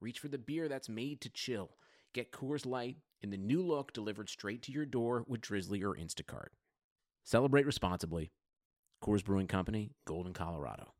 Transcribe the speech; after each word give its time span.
reach 0.00 0.18
for 0.18 0.28
the 0.28 0.38
beer 0.38 0.68
that's 0.68 0.88
made 0.88 1.20
to 1.22 1.28
chill. 1.30 1.70
Get 2.12 2.32
Coors 2.32 2.66
Light 2.66 2.96
in 3.22 3.30
the 3.30 3.36
new 3.36 3.62
look 3.62 3.92
delivered 3.92 4.28
straight 4.28 4.62
to 4.62 4.72
your 4.72 4.86
door 4.86 5.24
with 5.28 5.40
Drizly 5.40 5.82
or 5.82 5.94
Instacart. 5.94 6.48
Celebrate 7.24 7.66
responsibly. 7.66 8.30
Coors 9.02 9.24
Brewing 9.24 9.46
Company, 9.46 9.92
Golden, 10.06 10.32
Colorado. 10.32 10.92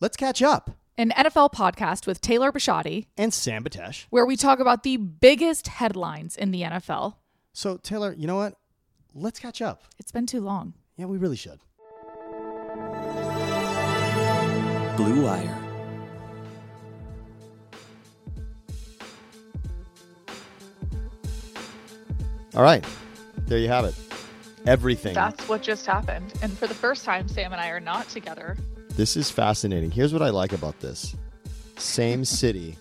Let's 0.00 0.16
catch 0.16 0.42
up. 0.42 0.70
An 0.96 1.10
NFL 1.16 1.52
podcast 1.52 2.06
with 2.06 2.20
Taylor 2.20 2.50
Bisciotti, 2.50 3.06
And 3.16 3.32
Sam 3.32 3.62
Batesh. 3.62 4.06
where 4.10 4.26
we 4.26 4.36
talk 4.36 4.58
about 4.58 4.82
the 4.82 4.96
biggest 4.96 5.68
headlines 5.68 6.36
in 6.36 6.50
the 6.50 6.62
NFL. 6.62 7.16
So, 7.52 7.76
Taylor, 7.76 8.12
you 8.16 8.26
know 8.26 8.36
what? 8.36 8.54
Let's 9.14 9.38
catch 9.38 9.60
up. 9.62 9.82
It's 9.98 10.12
been 10.12 10.26
too 10.26 10.40
long. 10.40 10.74
Yeah, 10.96 11.06
we 11.06 11.18
really 11.18 11.36
should. 11.36 11.60
Blue 14.96 15.22
Wire. 15.24 15.67
All 22.58 22.64
right. 22.64 22.84
There 23.46 23.58
you 23.58 23.68
have 23.68 23.84
it. 23.84 23.94
Everything. 24.66 25.14
That's 25.14 25.48
what 25.48 25.62
just 25.62 25.86
happened. 25.86 26.32
And 26.42 26.52
for 26.58 26.66
the 26.66 26.74
first 26.74 27.04
time, 27.04 27.28
Sam 27.28 27.52
and 27.52 27.60
I 27.60 27.68
are 27.68 27.78
not 27.78 28.08
together. 28.08 28.56
This 28.96 29.16
is 29.16 29.30
fascinating. 29.30 29.92
Here's 29.92 30.12
what 30.12 30.22
I 30.22 30.30
like 30.30 30.52
about 30.52 30.80
this 30.80 31.14
same 31.76 32.24
city, 32.24 32.76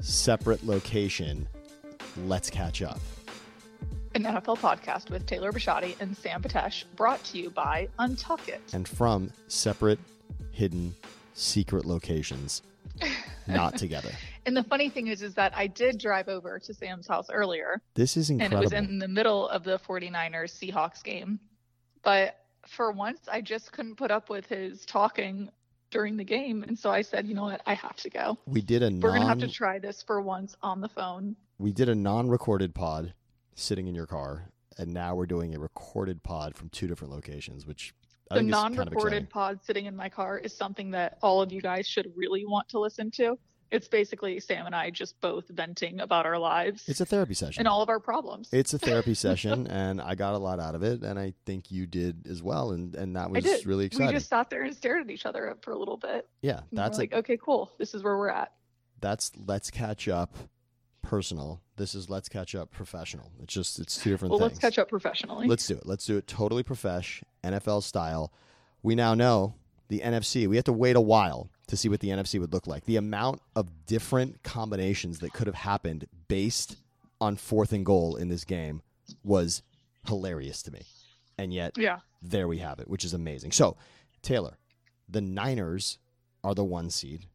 separate 0.00 0.64
location. 0.66 1.46
Let's 2.24 2.48
catch 2.48 2.80
up. 2.80 2.98
An 4.14 4.24
NFL 4.24 4.60
podcast 4.60 5.10
with 5.10 5.26
Taylor 5.26 5.52
Bisciotti 5.52 5.94
and 6.00 6.16
Sam 6.16 6.42
Patesh, 6.42 6.84
brought 6.96 7.22
to 7.24 7.38
you 7.38 7.50
by 7.50 7.88
Untuck 7.98 8.48
It. 8.48 8.62
And 8.72 8.88
from 8.88 9.30
separate, 9.46 9.98
hidden, 10.52 10.94
secret 11.34 11.84
locations, 11.84 12.62
not 13.46 13.76
together. 13.76 14.12
And 14.46 14.56
the 14.56 14.62
funny 14.62 14.88
thing 14.88 15.08
is, 15.08 15.22
is 15.22 15.34
that 15.34 15.52
I 15.56 15.66
did 15.66 15.98
drive 15.98 16.28
over 16.28 16.58
to 16.60 16.72
Sam's 16.72 17.06
house 17.08 17.28
earlier, 17.30 17.82
This 17.94 18.16
is 18.16 18.30
incredible. 18.30 18.56
and 18.58 18.62
it 18.62 18.64
was 18.64 18.72
in 18.90 18.98
the 18.98 19.08
middle 19.08 19.48
of 19.48 19.64
the 19.64 19.78
49ers 19.78 20.52
Seahawks 20.56 21.02
game. 21.02 21.40
But 22.02 22.36
for 22.66 22.92
once, 22.92 23.20
I 23.30 23.40
just 23.40 23.72
couldn't 23.72 23.96
put 23.96 24.10
up 24.10 24.30
with 24.30 24.46
his 24.46 24.84
talking 24.86 25.50
during 25.90 26.16
the 26.16 26.24
game. 26.24 26.62
And 26.62 26.78
so 26.78 26.90
I 26.90 27.02
said, 27.02 27.26
you 27.26 27.34
know 27.34 27.42
what? 27.44 27.60
I 27.66 27.74
have 27.74 27.96
to 27.96 28.10
go. 28.10 28.38
we 28.46 28.60
did 28.62 28.82
a 28.82 28.86
We're 28.90 29.10
going 29.10 29.22
to 29.22 29.26
have 29.26 29.38
to 29.38 29.48
try 29.48 29.78
this 29.80 30.02
for 30.02 30.20
once 30.20 30.56
on 30.62 30.80
the 30.80 30.88
phone. 30.88 31.34
we 31.58 31.72
did 31.72 31.88
a 31.88 31.94
non-recorded 31.94 32.74
pod 32.74 33.12
sitting 33.54 33.86
in 33.88 33.94
your 33.94 34.06
car, 34.06 34.50
and 34.78 34.92
now 34.92 35.14
we're 35.14 35.26
doing 35.26 35.54
a 35.54 35.58
recorded 35.58 36.22
pod 36.22 36.54
from 36.56 36.68
two 36.68 36.86
different 36.86 37.12
locations, 37.12 37.66
which 37.66 37.94
I 38.30 38.34
The 38.36 38.40
think 38.40 38.48
is 38.48 38.52
non 38.52 38.76
kind 38.76 38.88
of 38.88 38.94
recorded 38.94 39.30
pod 39.30 39.60
sitting 39.64 39.86
in 39.86 39.96
my 39.96 40.08
car 40.08 40.38
is 40.38 40.54
something 40.54 40.90
that 40.92 41.18
all 41.22 41.40
of 41.42 41.50
you 41.52 41.60
guys 41.62 41.86
should 41.88 42.12
really 42.14 42.44
want 42.46 42.68
to 42.70 42.78
listen 42.78 43.10
to. 43.12 43.38
It's 43.70 43.88
basically 43.88 44.38
Sam 44.40 44.66
and 44.66 44.74
I 44.74 44.90
just 44.90 45.20
both 45.20 45.48
venting 45.48 46.00
about 46.00 46.24
our 46.26 46.38
lives 46.38 46.84
It's 46.88 47.00
a 47.00 47.06
therapy 47.06 47.34
session. 47.34 47.60
and 47.60 47.68
all 47.68 47.82
of 47.82 47.88
our 47.88 47.98
problems. 47.98 48.48
It's 48.52 48.72
a 48.74 48.78
therapy 48.78 49.14
session, 49.26 49.66
and 49.66 50.00
I 50.00 50.14
got 50.14 50.34
a 50.34 50.38
lot 50.38 50.60
out 50.60 50.74
of 50.74 50.82
it, 50.82 51.02
and 51.02 51.18
I 51.18 51.34
think 51.46 51.70
you 51.70 51.86
did 51.86 52.26
as 52.28 52.42
well, 52.42 52.70
and 52.72 52.94
and 52.94 53.16
that 53.16 53.30
was 53.30 53.66
really 53.66 53.86
exciting. 53.86 54.06
We 54.08 54.12
just 54.12 54.28
sat 54.28 54.50
there 54.50 54.62
and 54.62 54.74
stared 54.74 55.02
at 55.02 55.10
each 55.10 55.26
other 55.26 55.56
for 55.62 55.72
a 55.72 55.78
little 55.78 55.96
bit. 55.96 56.28
yeah, 56.42 56.60
that's 56.72 56.98
like, 56.98 57.12
a, 57.12 57.16
okay, 57.18 57.36
cool. 57.36 57.72
This 57.78 57.94
is 57.94 58.02
where 58.04 58.16
we're 58.16 58.28
at. 58.28 58.52
that's 59.00 59.32
let's 59.36 59.70
catch 59.70 60.06
up, 60.08 60.34
personal. 61.02 61.60
This 61.76 61.94
is 61.94 62.08
let's 62.08 62.28
catch 62.28 62.54
up, 62.54 62.70
professional. 62.70 63.32
It's 63.42 63.52
just 63.52 63.78
it's 63.78 63.96
two 64.02 64.10
different 64.10 64.30
Well, 64.30 64.38
things. 64.40 64.52
let's 64.52 64.60
catch 64.60 64.78
up 64.78 64.88
professionally. 64.88 65.46
Let's 65.46 65.66
do 65.66 65.74
it. 65.76 65.86
Let's 65.86 66.04
do 66.06 66.16
it 66.16 66.26
totally 66.26 66.62
profesh, 66.62 67.22
NFL 67.44 67.82
style. 67.82 68.32
We 68.82 68.94
now 68.94 69.14
know 69.14 69.54
the 69.88 70.00
NFC. 70.00 70.46
We 70.46 70.56
have 70.56 70.64
to 70.66 70.72
wait 70.72 70.96
a 70.96 71.00
while 71.00 71.50
to 71.68 71.76
see 71.76 71.88
what 71.88 72.00
the 72.00 72.08
NFC 72.10 72.38
would 72.40 72.52
look 72.52 72.66
like. 72.66 72.84
The 72.84 72.96
amount 72.96 73.40
of 73.56 73.86
different 73.86 74.42
combinations 74.42 75.18
that 75.20 75.32
could 75.32 75.46
have 75.46 75.56
happened 75.56 76.06
based 76.28 76.76
on 77.20 77.36
fourth 77.36 77.72
and 77.72 77.84
goal 77.84 78.16
in 78.16 78.28
this 78.28 78.44
game 78.44 78.82
was 79.24 79.62
hilarious 80.06 80.62
to 80.62 80.70
me. 80.70 80.82
And 81.38 81.52
yet, 81.52 81.72
yeah. 81.76 81.98
there 82.22 82.48
we 82.48 82.58
have 82.58 82.78
it, 82.78 82.88
which 82.88 83.04
is 83.04 83.14
amazing. 83.14 83.52
So, 83.52 83.76
Taylor, 84.22 84.58
the 85.08 85.20
Niners 85.20 85.98
are 86.44 86.54
the 86.54 86.64
one 86.64 86.90
seed. 86.90 87.26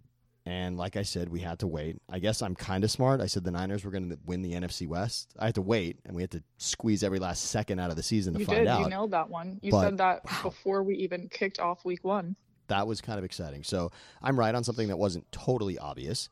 And 0.45 0.75
like 0.75 0.95
I 0.97 1.03
said, 1.03 1.29
we 1.29 1.41
had 1.41 1.59
to 1.59 1.67
wait. 1.67 2.01
I 2.09 2.17
guess 2.17 2.41
I'm 2.41 2.55
kind 2.55 2.83
of 2.83 2.89
smart. 2.89 3.21
I 3.21 3.27
said 3.27 3.43
the 3.43 3.51
Niners 3.51 3.85
were 3.85 3.91
going 3.91 4.09
to 4.09 4.17
win 4.25 4.41
the 4.41 4.53
NFC 4.53 4.87
West. 4.87 5.29
I 5.37 5.45
had 5.45 5.55
to 5.55 5.61
wait, 5.61 5.99
and 6.03 6.15
we 6.15 6.23
had 6.23 6.31
to 6.31 6.41
squeeze 6.57 7.03
every 7.03 7.19
last 7.19 7.43
second 7.43 7.79
out 7.79 7.91
of 7.91 7.95
the 7.95 8.01
season 8.01 8.33
to 8.33 8.39
You 8.39 8.45
find 8.47 8.59
did. 8.59 8.67
out. 8.67 8.81
You 8.81 8.89
nailed 8.89 9.11
that 9.11 9.29
one. 9.29 9.59
You 9.61 9.71
But- 9.71 9.81
said 9.83 9.97
that 9.99 10.25
wow. 10.25 10.39
before 10.43 10.81
we 10.83 10.95
even 10.95 11.27
kicked 11.29 11.59
off 11.59 11.85
week 11.85 12.03
one. 12.03 12.35
That 12.71 12.87
was 12.87 13.01
kind 13.01 13.19
of 13.19 13.25
exciting. 13.25 13.63
So 13.63 13.91
I'm 14.21 14.39
right 14.39 14.55
on 14.55 14.63
something 14.63 14.87
that 14.87 14.97
wasn't 14.97 15.31
totally 15.31 15.77
obvious, 15.77 16.29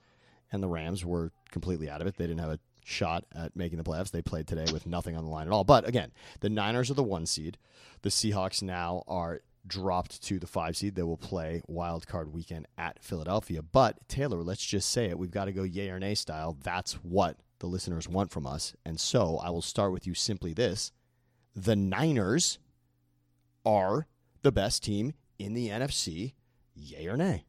and 0.52 0.64
the 0.64 0.68
Rams 0.68 1.06
were 1.06 1.32
completely 1.52 1.90
out 1.90 2.02
of 2.02 2.08
it. 2.08 2.18
They 2.18 2.26
didn't 2.26 2.40
have 2.40 2.52
a 2.52 2.60
shot 2.84 3.26
at 3.36 3.56
making 3.56 3.78
the 3.78 3.84
playoffs. 3.84 4.12
They 4.12 4.22
played 4.22 4.48
today 4.48 4.66
with 4.72 4.88
nothing 4.88 5.16
on 5.16 5.24
the 5.24 5.30
line 5.30 5.48
at 5.48 5.54
all. 5.54 5.64
But 5.64 5.88
again, 5.88 6.12
the 6.40 6.50
Niners 6.50 6.90
are 6.90 6.96
the 6.96 7.04
one 7.04 7.26
seed. 7.26 7.58
The 8.02 8.10
Seahawks 8.10 8.62
now 8.62 9.04
are 9.08 9.42
dropped 9.68 10.24
to 10.24 10.40
the 10.40 10.48
five 10.48 10.78
seed. 10.78 10.96
They 10.96 11.04
will 11.04 11.18
play 11.18 11.62
wild 11.68 12.08
card 12.08 12.34
weekend 12.34 12.68
at 12.78 13.04
Philadelphia. 13.04 13.62
But 13.62 14.08
Taylor, 14.08 14.42
let's 14.42 14.66
just 14.66 14.90
say 14.90 15.06
it. 15.06 15.20
We've 15.20 15.30
got 15.30 15.46
to 15.46 15.52
go 15.52 15.64
yay 15.64 15.90
or 15.90 16.00
nay 16.00 16.16
style. 16.16 16.58
That's 16.64 16.94
what 16.94 17.38
the 17.60 17.68
listeners 17.68 18.08
want 18.08 18.32
from 18.32 18.48
us. 18.48 18.74
And 18.86 19.00
so 19.00 19.38
I 19.38 19.50
will 19.50 19.62
start 19.62 19.92
with 19.92 20.08
you 20.08 20.14
simply 20.14 20.54
this. 20.54 20.92
The 21.56 21.76
Niners 21.76 22.58
are 23.66 24.08
the 24.42 24.52
best 24.52 24.84
team 24.84 25.14
in 25.40 25.54
the 25.54 25.70
NFC, 25.70 26.34
yay 26.76 27.08
or 27.08 27.18
nay? 27.18 27.46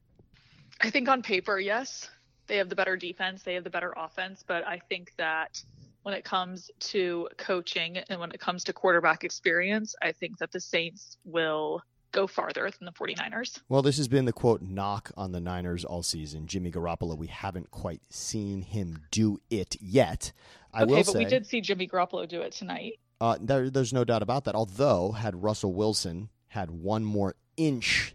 I 0.80 0.88
think 0.90 1.08
on 1.08 1.22
paper, 1.22 1.58
yes, 1.58 2.08
they 2.46 2.56
have 2.56 2.68
the 2.68 2.76
better 2.76 2.96
defense, 2.96 3.42
they 3.42 3.54
have 3.54 3.64
the 3.64 3.70
better 3.70 3.92
offense, 3.96 4.42
but 4.46 4.66
I 4.66 4.80
think 4.88 5.12
that 5.18 5.62
when 6.02 6.14
it 6.14 6.24
comes 6.24 6.70
to 6.80 7.28
coaching 7.36 7.98
and 7.98 8.18
when 8.18 8.30
it 8.30 8.40
comes 8.40 8.64
to 8.64 8.72
quarterback 8.72 9.22
experience, 9.24 9.94
I 10.00 10.12
think 10.12 10.38
that 10.38 10.50
the 10.50 10.60
Saints 10.60 11.18
will 11.24 11.82
go 12.12 12.26
farther 12.26 12.70
than 12.78 12.86
the 12.86 12.92
49ers. 12.92 13.60
Well, 13.68 13.82
this 13.82 13.98
has 13.98 14.08
been 14.08 14.24
the 14.24 14.32
quote 14.32 14.62
knock 14.62 15.12
on 15.16 15.32
the 15.32 15.40
Niners 15.40 15.84
all 15.84 16.02
season. 16.02 16.46
Jimmy 16.46 16.72
Garoppolo, 16.72 17.16
we 17.16 17.26
haven't 17.26 17.70
quite 17.70 18.00
seen 18.08 18.62
him 18.62 18.98
do 19.10 19.38
it 19.50 19.76
yet. 19.80 20.32
I 20.72 20.82
okay, 20.82 20.90
will 20.90 20.96
but 20.98 21.06
say 21.06 21.18
we 21.18 21.24
did 21.26 21.46
see 21.46 21.60
Jimmy 21.60 21.86
Garoppolo 21.86 22.26
do 22.26 22.40
it 22.40 22.52
tonight. 22.52 22.94
uh, 23.20 23.36
there, 23.40 23.68
there's 23.70 23.92
no 23.92 24.04
doubt 24.04 24.22
about 24.22 24.44
that. 24.44 24.54
Although, 24.54 25.12
had 25.12 25.42
Russell 25.42 25.74
Wilson 25.74 26.30
had 26.48 26.70
one 26.70 27.04
more 27.04 27.36
inch 27.68 28.14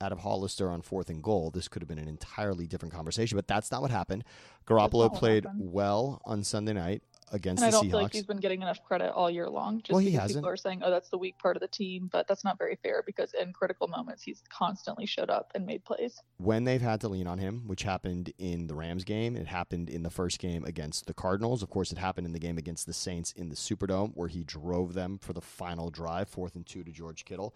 out 0.00 0.12
of 0.12 0.18
Hollister 0.20 0.68
on 0.70 0.82
fourth 0.82 1.08
and 1.08 1.22
goal, 1.22 1.50
this 1.50 1.68
could 1.68 1.80
have 1.82 1.88
been 1.88 1.98
an 1.98 2.08
entirely 2.08 2.66
different 2.66 2.92
conversation. 2.94 3.36
But 3.36 3.46
that's 3.48 3.70
not 3.70 3.80
what 3.82 3.90
happened. 3.90 4.24
Garoppolo 4.66 5.08
what 5.10 5.14
played 5.14 5.44
happened. 5.44 5.72
well 5.72 6.20
on 6.26 6.42
Sunday 6.44 6.74
night 6.74 7.02
against 7.32 7.62
And 7.62 7.68
I 7.68 7.70
the 7.70 7.78
don't 7.78 7.90
feel 7.90 7.98
like 8.00 8.10
Seahawks. 8.10 8.14
he's 8.14 8.26
been 8.26 8.36
getting 8.36 8.60
enough 8.60 8.84
credit 8.84 9.10
all 9.12 9.30
year 9.30 9.48
long. 9.48 9.78
Just 9.78 9.90
Well, 9.92 9.98
he 10.00 10.10
hasn't. 10.12 10.40
people 10.44 10.50
are 10.50 10.56
saying, 10.56 10.82
"Oh, 10.84 10.90
that's 10.90 11.08
the 11.08 11.16
weak 11.16 11.38
part 11.38 11.56
of 11.56 11.60
the 11.62 11.66
team," 11.68 12.08
but 12.12 12.28
that's 12.28 12.44
not 12.44 12.58
very 12.58 12.76
fair 12.82 13.02
because 13.06 13.32
in 13.40 13.52
critical 13.54 13.88
moments, 13.88 14.22
he's 14.22 14.42
constantly 14.50 15.06
showed 15.06 15.30
up 15.30 15.50
and 15.54 15.64
made 15.64 15.82
plays. 15.84 16.20
when 16.36 16.64
they've 16.64 16.82
had 16.82 17.00
to 17.00 17.08
lean 17.08 17.26
on 17.26 17.38
him, 17.38 17.62
which 17.66 17.82
happened 17.82 18.32
in 18.38 18.66
the 18.66 18.74
Rams 18.74 19.02
game, 19.02 19.34
it 19.34 19.46
happened 19.46 19.88
in 19.88 20.02
the 20.02 20.10
first 20.10 20.38
game 20.38 20.62
against 20.64 21.06
the 21.06 21.14
Cardinals. 21.14 21.62
Of 21.62 21.70
course, 21.70 21.90
it 21.90 21.96
happened 21.98 22.26
in 22.26 22.32
the 22.34 22.38
game 22.38 22.58
against 22.58 22.86
the 22.86 22.92
Saints 22.92 23.32
in 23.32 23.48
the 23.48 23.56
Superdome, 23.56 24.12
where 24.14 24.28
he 24.28 24.44
drove 24.44 24.92
them 24.92 25.18
for 25.18 25.32
the 25.32 25.40
final 25.40 25.90
drive, 25.90 26.28
fourth 26.28 26.54
and 26.54 26.66
two 26.66 26.84
to 26.84 26.92
George 26.92 27.24
Kittle. 27.24 27.54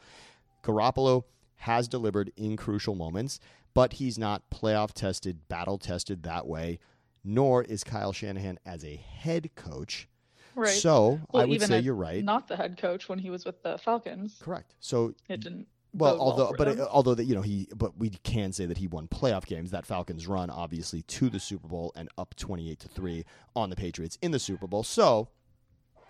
Garoppolo 0.64 1.24
has 1.60 1.88
delivered 1.88 2.32
in 2.36 2.56
crucial 2.56 2.94
moments, 2.94 3.38
but 3.74 3.94
he's 3.94 4.18
not 4.18 4.48
playoff 4.50 4.92
tested, 4.92 5.48
battle 5.48 5.78
tested 5.78 6.22
that 6.22 6.46
way, 6.46 6.78
nor 7.22 7.62
is 7.62 7.84
Kyle 7.84 8.12
Shanahan 8.12 8.58
as 8.64 8.84
a 8.84 8.96
head 8.96 9.50
coach. 9.54 10.08
Right. 10.54 10.70
So 10.70 11.20
Well, 11.32 11.42
I 11.42 11.46
would 11.46 11.62
say 11.62 11.80
you're 11.80 11.94
right. 11.94 12.24
Not 12.24 12.48
the 12.48 12.56
head 12.56 12.76
coach 12.78 13.08
when 13.08 13.18
he 13.18 13.30
was 13.30 13.44
with 13.44 13.62
the 13.62 13.78
Falcons. 13.78 14.38
Correct. 14.42 14.74
So 14.80 15.14
It 15.28 15.40
didn't. 15.40 15.66
well, 15.92 16.18
although, 16.18 16.54
but 16.56 16.78
uh, 16.78 16.88
although 16.90 17.14
that 17.14 17.24
you 17.24 17.34
know 17.34 17.42
he, 17.42 17.68
but 17.76 17.96
we 17.98 18.10
can 18.10 18.52
say 18.52 18.64
that 18.66 18.78
he 18.78 18.86
won 18.86 19.06
playoff 19.06 19.44
games. 19.44 19.70
That 19.70 19.84
Falcons 19.86 20.26
run 20.26 20.48
obviously 20.50 21.02
to 21.02 21.28
the 21.28 21.38
Super 21.40 21.68
Bowl 21.68 21.92
and 21.94 22.08
up 22.18 22.34
twenty 22.36 22.70
eight 22.70 22.80
to 22.80 22.88
three 22.88 23.24
on 23.54 23.70
the 23.70 23.76
Patriots 23.76 24.18
in 24.22 24.30
the 24.32 24.38
Super 24.38 24.66
Bowl. 24.66 24.82
So 24.82 25.28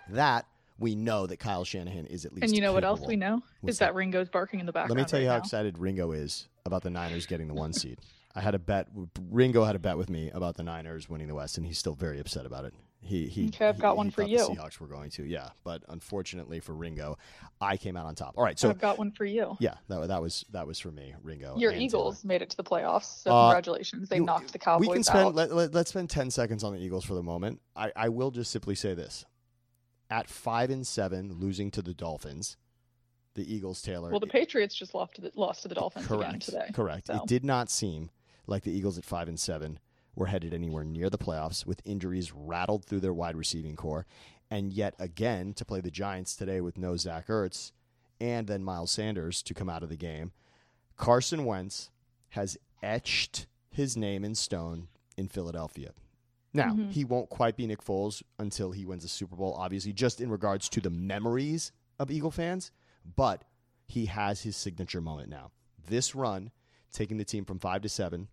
that 0.09 0.47
we 0.81 0.97
know 0.97 1.27
that 1.27 1.37
Kyle 1.39 1.65
Shanahan 1.65 2.07
is 2.07 2.25
at 2.25 2.33
least. 2.33 2.45
And 2.45 2.55
you 2.57 2.61
know 2.63 2.73
what 2.73 2.83
else 2.85 3.01
we 3.07 3.15
know 3.15 3.43
is 3.65 3.79
that 3.79 3.95
Ringo's 3.95 4.29
barking 4.29 4.59
in 4.59 4.67
the 4.67 4.73
background. 4.73 4.99
Let 4.99 5.05
me 5.05 5.09
tell 5.09 5.21
you 5.21 5.27
right 5.27 5.33
how 5.35 5.39
now. 5.39 5.45
excited 5.45 5.79
Ringo 5.79 6.11
is 6.13 6.49
about 6.67 6.83
the 6.83 6.91
Niners 6.91 7.27
getting 7.27 7.47
the 7.47 7.55
one 7.55 7.73
seed. 7.73 7.99
I 8.35 8.41
had 8.41 8.55
a 8.55 8.59
bet. 8.59 8.89
Ringo 9.31 9.65
had 9.65 9.77
a 9.77 9.81
bet 9.81 9.99
with 9.99 10.09
me 10.09 10.31
about 10.31 10.57
the 10.57 10.63
Niners 10.63 11.09
winning 11.09 11.27
the 11.29 11.35
West, 11.35 11.59
and 11.59 11.67
he's 11.67 11.79
still 11.79 11.95
very 11.95 12.21
upset 12.21 12.47
about 12.47 12.65
it. 12.65 12.75
He 13.03 13.27
he. 13.27 13.49
Okay, 13.49 13.67
I've 13.67 13.79
got 13.79 13.93
he- 13.93 13.97
one 13.97 14.07
he 14.07 14.13
for 14.13 14.23
you. 14.23 14.39
The 14.39 14.45
Seahawks 14.55 14.79
were 14.79 14.87
going 14.87 15.11
to, 15.13 15.25
yeah, 15.25 15.49
but 15.65 15.83
unfortunately 15.89 16.61
for 16.61 16.75
Ringo, 16.75 17.19
I 17.61 17.77
came 17.77 17.97
out 17.97 18.07
on 18.07 18.15
top. 18.15 18.35
All 18.37 18.45
right, 18.45 18.59
so 18.59 18.69
I've 18.71 18.79
got 18.81 18.99
one 18.99 19.11
for 19.11 19.25
you. 19.25 19.57
yeah, 19.59 19.75
that, 19.89 20.07
that 20.09 20.23
was 20.23 20.45
that 20.53 20.67
was 20.67 20.79
for 20.79 20.93
me, 20.93 21.15
Ringo. 21.23 21.57
Your 21.57 21.73
Eagles 21.73 22.25
made 22.25 22.41
it 22.41 22.51
to 22.51 22.57
the 22.57 22.63
playoffs, 22.63 23.23
so 23.23 23.33
Uh, 23.33 23.49
congratulations. 23.49 24.09
They 24.09 24.17
you- 24.17 24.25
knocked 24.25 24.53
the. 24.53 24.59
Cowboys 24.61 24.89
We 24.89 24.95
can 24.95 25.03
spend 25.03 25.27
out. 25.29 25.35
let, 25.35 25.53
let, 25.53 25.75
let's 25.75 25.91
spend 25.91 26.09
ten 26.09 26.31
seconds 26.31 26.63
on 26.63 26.73
the 26.75 26.79
Eagles 26.79 27.05
for 27.05 27.15
the 27.15 27.23
moment. 27.23 27.61
I, 27.75 27.91
I 27.97 28.09
will 28.11 28.31
just 28.31 28.53
simply 28.53 28.75
say 28.77 28.95
this: 28.95 29.25
at 30.11 30.29
five 30.29 30.71
and 30.71 30.87
seven, 30.87 31.33
losing 31.39 31.71
to 31.73 31.83
the 31.83 31.95
Dolphins, 31.95 32.57
the 33.35 33.53
Eagles, 33.55 33.81
Taylor. 33.81 34.11
well, 34.11 34.21
the 34.21 34.27
Patriots 34.27 34.75
just 34.75 34.95
lost 34.95 35.15
to 35.15 35.23
the, 35.23 35.33
lost 35.35 35.63
to 35.63 35.69
the 35.69 35.75
Dolphins 35.75 36.07
again 36.07 36.19
Correct. 36.19 36.43
today. 36.43 36.71
Correct. 36.75 37.07
so. 37.07 37.15
It 37.15 37.27
did 37.27 37.45
not 37.45 37.71
seem 37.71 38.11
like 38.47 38.65
the 38.65 38.73
Eagles 38.73 38.99
at 38.99 39.05
five 39.05 39.29
and 39.29 39.39
seven 39.39 39.79
were 40.17 40.27
headed 40.27 40.53
anywhere 40.53 40.85
near 40.85 41.09
the 41.09 41.19
playoffs, 41.19 41.65
with 41.65 41.81
injuries 41.85 42.33
rattled 42.35 42.85
through 42.85 43.01
their 43.01 43.13
wide 43.15 43.37
receiving 43.37 43.77
core, 43.77 44.07
and 44.51 44.73
yet 44.73 44.95
again 44.99 45.55
to 45.55 45.65
play 45.65 45.81
the 45.81 45.91
Giants 45.91 46.35
today 46.35 46.61
with 46.61 46.77
no 46.77 46.97
Zach 46.97 47.29
Ertz 47.29 47.71
and 48.21 48.47
then 48.49 48.65
Miles 48.65 48.91
Sanders 48.91 49.43
to 49.43 49.55
come 49.55 49.71
out 49.71 49.83
of 49.83 49.89
the 49.89 49.97
game. 49.97 50.33
Carson 50.97 51.45
Wentz 51.45 51.91
has 52.31 52.59
etched 52.83 53.47
his 53.71 53.97
name 53.97 54.25
in 54.25 54.35
stone 54.35 54.89
in 55.17 55.29
Philadelphia. 55.29 55.93
Now, 56.53 56.73
Mhm. 56.75 56.91
he 56.91 57.05
won't 57.05 57.31
quite 57.31 57.57
be 57.57 57.67
Nick 57.67 57.83
Foles 57.83 58.23
until 58.39 58.73
he 58.73 58.85
wins 58.85 59.05
a 59.05 59.09
Super 59.09 59.37
Bowl, 59.37 59.55
obviously, 59.55 59.93
just 59.93 60.21
in 60.21 60.31
regards 60.31 60.69
to 60.71 60.81
the 60.81 60.91
memories 60.91 61.71
of 61.99 62.11
Eagle 62.11 62.31
fans, 62.33 62.73
but 63.17 63.45
he 63.87 64.07
has 64.07 64.43
his 64.43 64.57
signature 64.57 65.01
moment 65.01 65.29
now. 65.29 65.53
This 65.87 66.15
run, 66.15 66.51
taking 66.93 67.19
the 67.19 67.25
team 67.25 67.45
from 67.45 67.59
five 67.59 67.83
to 67.83 67.89
seven 67.89 68.29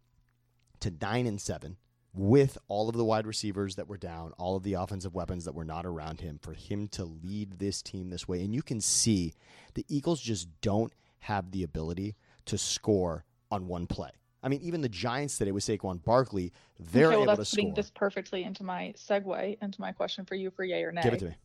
to 0.80 0.92
nine 0.92 1.28
and 1.28 1.40
seven, 1.42 1.78
with 2.14 2.58
all 2.68 2.90
of 2.90 2.96
the 2.96 3.06
wide 3.06 3.28
receivers 3.28 3.76
that 3.76 3.88
were 3.88 3.98
down, 3.98 4.32
all 4.34 4.56
of 4.56 4.64
the 4.64 4.74
offensive 4.74 5.14
weapons 5.14 5.46
that 5.46 5.54
were 5.54 5.66
not 5.66 5.86
around 5.86 6.22
him, 6.22 6.40
for 6.40 6.54
him 6.54 6.88
to 6.88 7.06
lead 7.06 7.60
this 7.60 7.84
team 7.84 8.10
this 8.10 8.28
way. 8.28 8.44
And 8.44 8.54
you 8.56 8.64
can 8.64 8.82
see 8.82 9.34
the 9.76 9.86
Eagles 9.88 10.22
just 10.22 10.48
don't 10.62 10.94
have 11.20 11.52
the 11.52 11.62
ability 11.62 12.16
to 12.46 12.58
score 12.58 13.26
on 13.52 13.68
one 13.68 13.86
play. 13.86 14.12
I 14.48 14.50
mean, 14.50 14.62
even 14.62 14.80
the 14.80 14.88
Giants 14.88 15.38
today 15.38 15.52
with 15.52 15.66
Saquon 15.66 16.02
Barkley, 16.06 16.54
they're 16.80 17.08
okay, 17.08 17.16
well, 17.18 17.24
able 17.24 17.36
that's 17.36 17.50
to 17.50 17.56
putting 17.58 17.72
score. 17.72 17.76
this 17.76 17.92
perfectly 17.94 18.44
into 18.46 18.64
my 18.64 18.94
segue 18.96 19.58
into 19.62 19.82
my 19.82 19.92
question 19.92 20.24
for 20.24 20.36
you 20.36 20.52
for 20.52 20.64
yay 20.64 20.84
or 20.84 20.94
nay. 20.94 21.02
Give 21.02 21.14
it 21.16 21.20
to 21.20 21.26
me. 21.26 21.36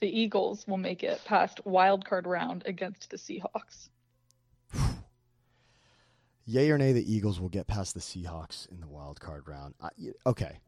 The 0.00 0.20
Eagles 0.20 0.66
will 0.68 0.76
make 0.76 1.02
it 1.02 1.24
past 1.24 1.64
wild 1.64 2.04
card 2.04 2.26
round 2.26 2.62
against 2.66 3.08
the 3.08 3.16
Seahawks. 3.16 3.88
Yay 6.44 6.70
or 6.70 6.76
nay, 6.76 6.92
the 6.92 7.10
Eagles 7.10 7.40
will 7.40 7.48
get 7.48 7.66
past 7.66 7.94
the 7.94 8.00
Seahawks 8.00 8.70
in 8.70 8.80
the 8.80 8.88
wild 8.88 9.18
card 9.18 9.48
round. 9.48 9.74
I, 9.80 9.88
okay. 10.26 10.58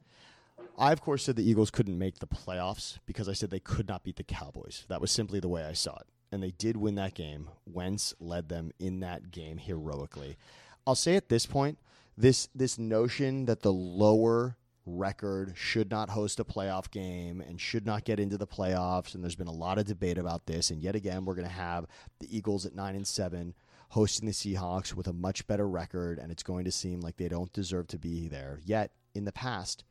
I, 0.79 0.91
of 0.91 1.03
course, 1.03 1.25
said 1.25 1.37
the 1.37 1.47
Eagles 1.47 1.71
couldn't 1.71 1.99
make 1.99 2.21
the 2.21 2.27
playoffs 2.27 2.99
because 3.05 3.29
I 3.29 3.35
said 3.35 3.51
they 3.51 3.61
could 3.61 3.89
not 3.89 4.05
beat 4.05 4.17
the 4.17 4.25
Cowboys. 4.25 4.87
That 4.89 5.03
was 5.03 5.11
simply 5.13 5.39
the 5.39 5.49
way 5.49 5.65
I 5.65 5.75
saw 5.75 5.97
it. 5.97 6.07
And 6.33 6.43
they 6.43 6.53
did 6.53 6.79
win 6.79 6.95
that 6.95 7.13
game. 7.13 7.51
Wentz 7.67 8.15
led 8.19 8.49
them 8.49 8.73
in 8.79 9.01
that 9.01 9.31
game 9.31 9.59
heroically. 9.59 10.39
I'll 10.87 10.95
say 10.95 11.17
at 11.17 11.29
this 11.29 11.47
point, 11.47 11.79
this 12.17 12.49
this 12.55 12.79
notion 12.79 13.47
that 13.47 13.63
the 13.63 13.73
lower 13.73 14.57
record 14.87 15.55
should 15.57 15.91
not 15.91 16.11
host 16.11 16.39
a 16.39 16.45
playoff 16.45 16.91
game 16.91 17.41
and 17.41 17.59
should 17.61 17.87
not 17.87 18.05
get 18.05 18.21
into 18.21 18.37
the 18.37 18.47
playoffs, 18.47 19.15
and 19.15 19.25
there's 19.25 19.35
been 19.35 19.47
a 19.47 19.53
lot 19.53 19.79
of 19.79 19.87
debate 19.87 20.19
about 20.19 20.47
this. 20.47 20.71
And 20.71 20.83
yet 20.83 20.95
again, 20.95 21.25
we're 21.25 21.35
going 21.35 21.49
to 21.49 21.53
have 21.55 21.87
the 22.21 22.35
Eagles 22.37 22.67
at 22.67 22.75
nine 22.75 22.95
and 22.95 23.07
seven 23.07 23.55
hosting 23.91 24.27
the 24.27 24.33
Seahawks 24.33 24.93
with 24.95 25.07
a 25.09 25.13
much 25.13 25.47
better 25.47 25.67
record, 25.69 26.19
and 26.19 26.31
it's 26.31 26.43
going 26.43 26.65
to 26.67 26.73
seem 26.73 27.01
like 27.01 27.17
they 27.17 27.29
don't 27.29 27.53
deserve 27.53 27.87
to 27.89 27.99
be 27.99 28.29
there. 28.29 28.61
Yet 28.65 28.91
in 29.15 29.25
the 29.25 29.33
past, 29.33 29.85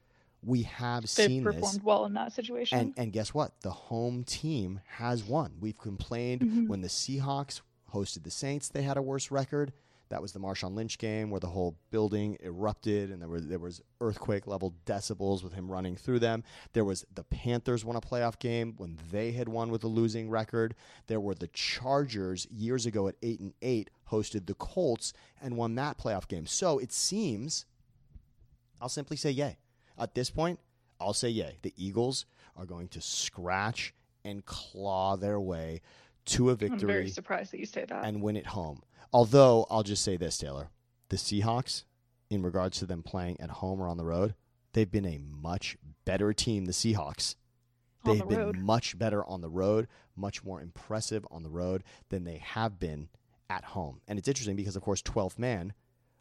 we 0.46 0.64
have 0.64 1.04
They've 1.04 1.10
seen 1.10 1.44
performed 1.44 1.76
this. 1.78 1.84
well 1.84 2.06
in 2.06 2.14
that 2.14 2.34
situation. 2.34 2.78
And 2.78 2.94
and 2.98 3.12
guess 3.12 3.34
what? 3.34 3.60
The 3.62 3.72
home 3.72 4.24
team 4.24 4.82
has 4.98 5.24
won. 5.24 5.54
We've 5.60 5.80
complained 5.80 6.42
Mhm. 6.42 6.68
when 6.68 6.82
the 6.82 6.88
Seahawks 6.90 7.62
hosted 7.94 8.24
the 8.24 8.32
Saints, 8.32 8.70
they 8.70 8.84
had 8.84 8.98
a 8.98 9.02
worse 9.02 9.32
record. 9.32 9.74
That 10.14 10.22
was 10.22 10.32
the 10.32 10.40
Marshawn 10.40 10.76
Lynch 10.76 11.00
game 11.00 11.32
where 11.32 11.40
the 11.40 11.48
whole 11.48 11.76
building 11.90 12.38
erupted 12.44 13.10
and 13.10 13.20
there 13.20 13.28
were 13.28 13.42
there 13.42 13.58
was 13.58 13.82
earthquake 14.00 14.46
level 14.46 14.76
decibels 14.86 15.44
with 15.44 15.54
him 15.54 15.72
running 15.72 15.96
through 15.96 16.20
them. 16.20 16.44
There 16.74 16.86
was 16.86 17.04
the 17.12 17.24
Panthers 17.24 17.84
won 17.84 17.96
a 17.96 18.00
playoff 18.00 18.38
game 18.38 18.76
when 18.78 19.00
they 19.10 19.32
had 19.32 19.50
won 19.50 19.72
with 19.72 19.84
a 19.84 19.88
losing 19.88 20.30
record. 20.30 20.76
There 21.08 21.20
were 21.20 21.34
the 21.34 21.48
Chargers 21.48 22.46
years 22.52 22.86
ago 22.86 23.08
at 23.08 23.16
8 23.24 23.40
and 23.40 23.54
8 23.64 23.90
hosted 24.12 24.46
the 24.46 24.54
Colts 24.54 25.14
and 25.42 25.58
won 25.58 25.74
that 25.76 25.98
playoff 25.98 26.28
game. 26.28 26.46
So 26.46 26.78
it 26.78 26.94
seems 26.94 27.66
I'll 28.80 28.90
simply 28.90 29.18
say 29.18 29.32
yay. 29.32 29.58
At 29.98 30.14
this 30.14 30.30
point, 30.30 30.60
I'll 31.02 31.14
say 31.14 31.30
yay. 31.30 31.58
The 31.64 31.74
Eagles 31.76 32.28
are 32.56 32.68
going 32.68 32.88
to 32.90 33.02
scratch 33.02 33.96
and 34.24 34.46
claw 34.46 35.16
their 35.18 35.40
way 35.40 35.82
to 36.26 36.52
a 36.52 36.56
victory. 36.56 36.80
I'm 36.82 36.88
very 36.88 37.10
surprised 37.10 37.52
that 37.52 37.60
you 37.60 37.66
say 37.66 37.86
that. 37.86 38.06
and 38.06 38.22
win 38.22 38.38
it 38.38 38.46
home. 38.46 38.84
Although 39.14 39.68
I'll 39.70 39.84
just 39.84 40.04
say 40.04 40.18
this, 40.18 40.38
Taylor, 40.38 40.70
the 41.10 41.18
Seahawks, 41.18 41.84
in 42.30 42.42
regards 42.42 42.80
to 42.80 42.86
them 42.86 43.04
playing 43.04 43.40
at 43.40 43.50
home 43.50 43.80
or 43.82 43.88
on 43.88 43.98
the 43.98 44.06
road, 44.06 44.34
they've 44.74 44.90
been 44.90 45.06
a 45.06 45.20
much 45.20 45.78
better 46.04 46.34
team. 46.34 46.66
The 46.66 46.72
Seahawks, 46.72 47.36
they've 48.04 48.20
the 48.20 48.26
been 48.26 48.40
road. 48.40 48.58
much 48.58 48.98
better 48.98 49.24
on 49.26 49.42
the 49.42 49.50
road, 49.50 49.88
much 50.16 50.44
more 50.44 50.62
impressive 50.62 51.26
on 51.30 51.44
the 51.44 51.50
road 51.50 51.84
than 52.10 52.24
they 52.24 52.38
have 52.38 52.80
been 52.80 53.10
at 53.50 53.64
home. 53.64 54.02
And 54.08 54.18
it's 54.18 54.28
interesting 54.28 54.56
because, 54.56 54.76
of 54.76 54.82
course, 54.82 55.02
12th 55.04 55.38
man, 55.38 55.74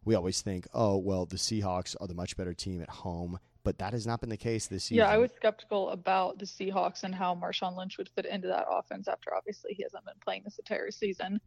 we 0.04 0.14
always 0.14 0.42
think, 0.42 0.66
oh, 0.74 0.98
well, 0.98 1.24
the 1.24 1.36
Seahawks 1.36 1.96
are 2.00 2.06
the 2.06 2.14
much 2.14 2.36
better 2.36 2.52
team 2.52 2.82
at 2.82 2.90
home, 2.90 3.38
but 3.64 3.78
that 3.78 3.92
has 3.92 4.06
not 4.06 4.20
been 4.20 4.30
the 4.30 4.36
case 4.36 4.66
this 4.66 4.84
season. 4.84 4.98
Yeah, 4.98 5.08
I 5.08 5.16
was 5.16 5.30
skeptical 5.32 5.90
about 5.90 6.38
the 6.38 6.44
Seahawks 6.44 7.04
and 7.04 7.14
how 7.14 7.34
Marshawn 7.34 7.76
Lynch 7.76 7.96
would 7.98 8.08
fit 8.08 8.26
into 8.26 8.48
that 8.48 8.66
offense 8.68 9.06
after 9.08 9.34
obviously 9.34 9.72
he 9.74 9.84
hasn't 9.84 10.04
been 10.04 10.14
playing 10.22 10.42
this 10.44 10.58
entire 10.58 10.90
season. 10.90 11.40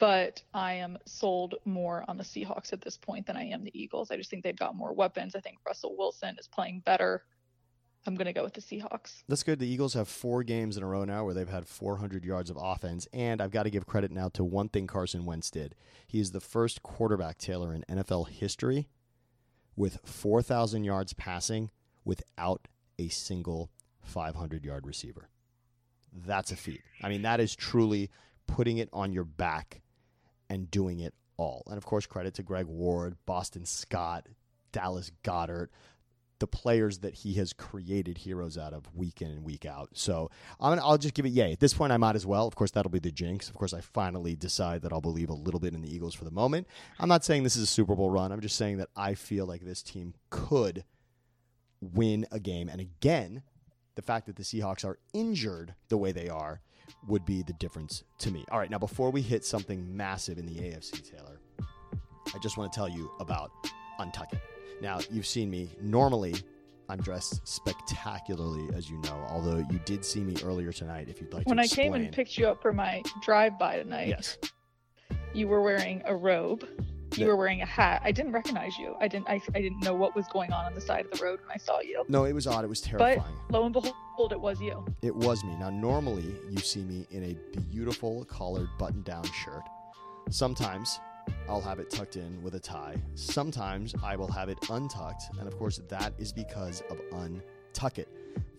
But 0.00 0.42
I 0.54 0.72
am 0.72 0.98
sold 1.04 1.56
more 1.66 2.04
on 2.08 2.16
the 2.16 2.24
Seahawks 2.24 2.72
at 2.72 2.80
this 2.80 2.96
point 2.96 3.26
than 3.26 3.36
I 3.36 3.44
am 3.44 3.62
the 3.62 3.80
Eagles. 3.80 4.10
I 4.10 4.16
just 4.16 4.30
think 4.30 4.42
they've 4.42 4.56
got 4.56 4.74
more 4.74 4.94
weapons. 4.94 5.36
I 5.36 5.40
think 5.40 5.58
Russell 5.64 5.94
Wilson 5.96 6.36
is 6.40 6.48
playing 6.48 6.80
better. 6.86 7.22
I'm 8.06 8.14
going 8.14 8.26
to 8.26 8.32
go 8.32 8.42
with 8.42 8.54
the 8.54 8.62
Seahawks. 8.62 9.24
That's 9.28 9.42
good. 9.42 9.58
The 9.58 9.68
Eagles 9.68 9.92
have 9.92 10.08
four 10.08 10.42
games 10.42 10.78
in 10.78 10.82
a 10.82 10.86
row 10.86 11.04
now 11.04 11.26
where 11.26 11.34
they've 11.34 11.46
had 11.46 11.68
400 11.68 12.24
yards 12.24 12.48
of 12.48 12.56
offense. 12.58 13.06
And 13.12 13.42
I've 13.42 13.50
got 13.50 13.64
to 13.64 13.70
give 13.70 13.84
credit 13.84 14.10
now 14.10 14.30
to 14.30 14.42
one 14.42 14.70
thing 14.70 14.86
Carson 14.86 15.26
Wentz 15.26 15.50
did. 15.50 15.74
He 16.06 16.18
is 16.18 16.32
the 16.32 16.40
first 16.40 16.82
quarterback, 16.82 17.36
Taylor, 17.36 17.74
in 17.74 17.84
NFL 17.90 18.30
history 18.30 18.88
with 19.76 19.98
4,000 20.04 20.82
yards 20.82 21.12
passing 21.12 21.70
without 22.06 22.68
a 22.98 23.08
single 23.08 23.70
500 24.00 24.64
yard 24.64 24.86
receiver. 24.86 25.28
That's 26.10 26.52
a 26.52 26.56
feat. 26.56 26.80
I 27.02 27.10
mean, 27.10 27.22
that 27.22 27.38
is 27.38 27.54
truly 27.54 28.10
putting 28.46 28.78
it 28.78 28.88
on 28.94 29.12
your 29.12 29.24
back 29.24 29.82
and 30.50 30.70
doing 30.70 31.00
it 31.00 31.14
all. 31.38 31.62
And 31.68 31.78
of 31.78 31.86
course, 31.86 32.06
credit 32.06 32.34
to 32.34 32.42
Greg 32.42 32.66
Ward, 32.66 33.16
Boston 33.24 33.64
Scott, 33.64 34.26
Dallas 34.72 35.10
Goedert, 35.22 35.68
the 36.40 36.46
players 36.46 36.98
that 36.98 37.14
he 37.14 37.34
has 37.34 37.52
created 37.52 38.18
heroes 38.18 38.58
out 38.58 38.72
of 38.72 38.94
week 38.94 39.22
in 39.22 39.30
and 39.30 39.44
week 39.44 39.64
out. 39.64 39.90
So 39.92 40.30
I'm 40.58 40.72
gonna, 40.72 40.86
I'll 40.86 40.98
just 40.98 41.14
give 41.14 41.26
it 41.26 41.30
yay. 41.30 41.52
At 41.52 41.60
this 41.60 41.74
point, 41.74 41.92
I 41.92 41.98
might 41.98 42.16
as 42.16 42.26
well. 42.26 42.46
Of 42.46 42.56
course, 42.56 42.70
that'll 42.70 42.90
be 42.90 42.98
the 42.98 43.12
jinx. 43.12 43.48
Of 43.48 43.54
course, 43.54 43.72
I 43.72 43.80
finally 43.80 44.36
decide 44.36 44.82
that 44.82 44.92
I'll 44.92 45.00
believe 45.00 45.30
a 45.30 45.34
little 45.34 45.60
bit 45.60 45.74
in 45.74 45.82
the 45.82 45.94
Eagles 45.94 46.14
for 46.14 46.24
the 46.24 46.30
moment. 46.30 46.66
I'm 46.98 47.08
not 47.08 47.24
saying 47.24 47.42
this 47.42 47.56
is 47.56 47.62
a 47.62 47.66
Super 47.66 47.94
Bowl 47.94 48.10
run. 48.10 48.32
I'm 48.32 48.40
just 48.40 48.56
saying 48.56 48.78
that 48.78 48.88
I 48.96 49.14
feel 49.14 49.46
like 49.46 49.62
this 49.62 49.82
team 49.82 50.14
could 50.30 50.84
win 51.80 52.26
a 52.32 52.40
game. 52.40 52.68
And 52.68 52.80
again, 52.80 53.42
the 53.94 54.02
fact 54.02 54.26
that 54.26 54.36
the 54.36 54.42
Seahawks 54.42 54.84
are 54.84 54.98
injured 55.12 55.74
the 55.88 55.98
way 55.98 56.10
they 56.12 56.28
are 56.28 56.60
would 57.06 57.24
be 57.24 57.42
the 57.42 57.52
difference 57.54 58.04
to 58.18 58.30
me. 58.30 58.44
All 58.50 58.58
right, 58.58 58.70
now 58.70 58.78
before 58.78 59.10
we 59.10 59.22
hit 59.22 59.44
something 59.44 59.96
massive 59.96 60.38
in 60.38 60.46
the 60.46 60.54
AFC, 60.54 61.10
Taylor, 61.10 61.38
I 62.34 62.38
just 62.42 62.56
want 62.56 62.72
to 62.72 62.76
tell 62.76 62.88
you 62.88 63.10
about 63.20 63.50
Untuck 63.98 64.32
It. 64.32 64.40
Now, 64.80 65.00
you've 65.10 65.26
seen 65.26 65.50
me. 65.50 65.70
Normally, 65.80 66.34
I'm 66.88 67.00
dressed 67.00 67.46
spectacularly, 67.46 68.68
as 68.74 68.88
you 68.90 68.98
know, 68.98 69.24
although 69.28 69.58
you 69.70 69.78
did 69.84 70.04
see 70.04 70.20
me 70.20 70.36
earlier 70.44 70.72
tonight, 70.72 71.08
if 71.08 71.20
you'd 71.20 71.32
like 71.32 71.46
When 71.46 71.58
I 71.58 71.66
came 71.66 71.94
and 71.94 72.10
picked 72.12 72.38
you 72.38 72.48
up 72.48 72.62
for 72.62 72.72
my 72.72 73.02
drive 73.22 73.58
by 73.58 73.76
tonight, 73.78 74.08
Yes. 74.08 74.38
you 75.34 75.48
were 75.48 75.62
wearing 75.62 76.02
a 76.06 76.14
robe. 76.16 76.66
You 77.16 77.26
were 77.26 77.36
wearing 77.36 77.62
a 77.62 77.66
hat. 77.66 78.02
I 78.04 78.12
didn't 78.12 78.32
recognize 78.32 78.78
you. 78.78 78.94
I 79.00 79.08
didn't. 79.08 79.28
I, 79.28 79.40
I 79.54 79.60
didn't 79.60 79.82
know 79.82 79.94
what 79.94 80.14
was 80.14 80.26
going 80.28 80.52
on 80.52 80.64
on 80.64 80.74
the 80.74 80.80
side 80.80 81.06
of 81.06 81.18
the 81.18 81.24
road 81.24 81.40
when 81.40 81.50
I 81.52 81.58
saw 81.58 81.80
you. 81.80 82.04
No, 82.08 82.24
it 82.24 82.32
was 82.32 82.46
odd. 82.46 82.64
It 82.64 82.68
was 82.68 82.80
terrifying. 82.80 83.18
But 83.18 83.24
terrifying. 83.24 83.46
lo 83.50 83.64
and 83.64 83.72
behold, 83.72 84.32
it 84.32 84.40
was 84.40 84.60
you. 84.60 84.84
It 85.02 85.14
was 85.14 85.42
me. 85.44 85.56
Now, 85.56 85.70
normally 85.70 86.34
you 86.48 86.58
see 86.58 86.82
me 86.82 87.06
in 87.10 87.24
a 87.24 87.60
beautiful 87.60 88.24
collared 88.26 88.68
button 88.78 89.02
down 89.02 89.24
shirt. 89.24 89.62
Sometimes 90.30 91.00
I'll 91.48 91.60
have 91.60 91.78
it 91.78 91.90
tucked 91.90 92.16
in 92.16 92.42
with 92.42 92.54
a 92.54 92.60
tie. 92.60 92.96
Sometimes 93.14 93.94
I 94.02 94.16
will 94.16 94.30
have 94.30 94.48
it 94.48 94.58
untucked. 94.70 95.24
And 95.38 95.48
of 95.48 95.58
course, 95.58 95.80
that 95.88 96.12
is 96.18 96.32
because 96.32 96.82
of 96.90 97.00
Untuck 97.10 97.98
It. 97.98 98.08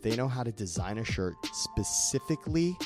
They 0.02 0.16
know 0.16 0.28
how 0.28 0.44
to 0.44 0.52
design 0.52 0.98
a 0.98 1.06
shirt 1.06 1.36
specifically 1.54 2.78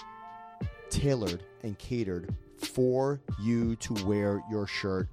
tailored 0.89 1.43
and 1.63 1.77
catered 1.79 2.34
for 2.57 3.19
you 3.41 3.75
to 3.77 3.93
wear 4.05 4.43
your 4.50 4.67
shirt 4.67 5.07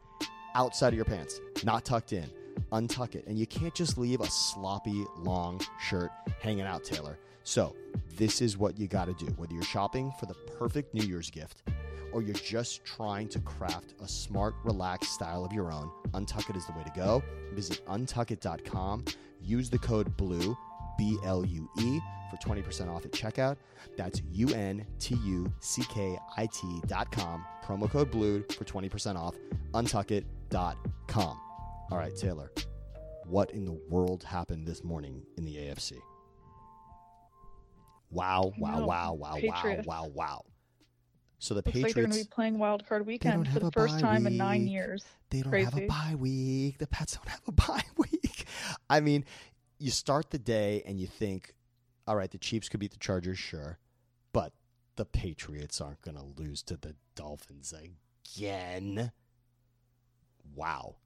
outside 0.55 0.89
of 0.89 0.95
your 0.95 1.05
pants. 1.05 1.41
not 1.65 1.85
tucked 1.85 2.13
in. 2.13 2.31
Untuck 2.73 3.15
it. 3.15 3.27
And 3.27 3.39
you 3.39 3.47
can't 3.47 3.75
just 3.75 3.99
leave 3.99 4.21
a 4.21 4.27
sloppy, 4.31 5.05
long 5.19 5.61
shirt 5.81 6.11
hanging 6.41 6.67
out, 6.67 6.85
Taylor. 6.85 7.19
So, 7.45 7.75
this 8.17 8.41
is 8.41 8.57
what 8.57 8.79
you 8.79 8.87
got 8.87 9.07
to 9.07 9.15
do. 9.15 9.27
Whether 9.37 9.55
you're 9.55 9.63
shopping 9.63 10.13
for 10.19 10.27
the 10.27 10.35
perfect 10.35 10.95
New 10.95 11.05
Year's 11.05 11.31
gift 11.31 11.63
or 12.13 12.23
you're 12.23 12.35
just 12.35 12.85
trying 12.85 13.29
to 13.29 13.41
craft 13.41 13.95
a 14.03 14.09
smart, 14.09 14.55
relaxed 14.65 15.13
style 15.13 15.45
of 15.45 15.53
your 15.53 15.73
own, 15.73 15.91
Untuck 16.13 16.49
It 16.51 16.57
is 16.57 16.67
the 16.67 16.73
way 16.73 16.85
to 16.85 16.93
go. 16.95 17.23
Visit 17.53 17.85
untuckit.com. 17.87 19.05
Use 19.41 19.71
the 19.71 19.79
code 19.79 20.17
BLUE, 20.17 20.57
B 20.99 21.19
L 21.25 21.45
U 21.45 21.69
E, 21.81 22.01
for 22.31 22.37
20% 22.37 22.89
off 22.89 23.05
at 23.05 23.13
checkout. 23.13 23.57
That's 23.97 24.23
U 24.31 24.49
N 24.55 24.87
T 24.99 25.17
U 25.25 25.53
C 25.61 25.83
K 25.85 26.19
I 26.37 26.47
T.com. 26.47 27.45
Promo 27.65 27.91
code 27.91 28.11
BLUE 28.11 28.45
for 28.51 28.65
20% 28.65 29.17
off. 29.17 29.35
Untuckit.com. 30.53 31.39
All 31.91 31.99
right, 31.99 32.15
Taylor, 32.17 32.51
what 33.27 33.51
in 33.53 33.65
the 33.65 33.79
world 33.89 34.23
happened 34.25 34.67
this 34.67 34.83
morning 34.85 35.23
in 35.37 35.45
the 35.45 35.57
AFC? 35.57 35.99
Wow, 38.11 38.53
wow, 38.59 38.79
No, 38.81 38.87
wow, 38.87 39.13
wow, 39.15 39.35
Patriots. 39.35 39.87
wow, 39.87 40.05
wow, 40.05 40.11
wow. 40.15 40.45
So 41.39 41.55
the 41.55 41.63
Looks 41.65 41.77
like 41.79 41.95
they're 41.95 42.05
going 42.05 42.13
to 42.17 42.25
be 42.25 42.31
playing 42.31 42.59
Wild 42.59 42.87
Card 42.87 43.05
Weekend 43.07 43.49
for 43.49 43.59
the 43.59 43.71
first 43.73 43.99
time 43.99 44.27
in 44.27 44.37
nine 44.37 44.69
years. 44.69 45.05
they 45.31 45.43
don't 45.43 45.53
have 45.53 45.77
a 45.77 45.87
bye 45.87 46.15
week. 46.17 46.79
The 46.79 46.87
Pats 46.87 47.17
don't 47.17 47.29
have 47.29 47.41
a 47.49 47.53
bye 47.53 47.83
week. 47.97 48.47
I 48.89 49.01
mean, 49.01 49.25
you 49.79 49.91
start 49.91 50.31
the 50.31 50.39
day 50.39 50.83
and 50.87 51.01
you 51.01 51.07
think, 51.09 51.55
all 52.07 52.15
right, 52.17 52.31
the 52.31 52.39
Chiefs 52.39 52.69
could 52.69 52.79
beat 52.81 52.93
the 52.93 52.99
Chargers, 52.99 53.39
sure, 53.39 53.79
but 54.33 54.53
the 54.97 55.05
Patriots 55.05 55.81
aren't 55.81 56.01
going 56.03 56.17
to 56.17 56.23
lose 56.41 56.63
to 56.65 56.77
the 56.77 56.95
Dolphins 57.17 57.73
again. 57.73 59.11
Wow. 60.55 60.97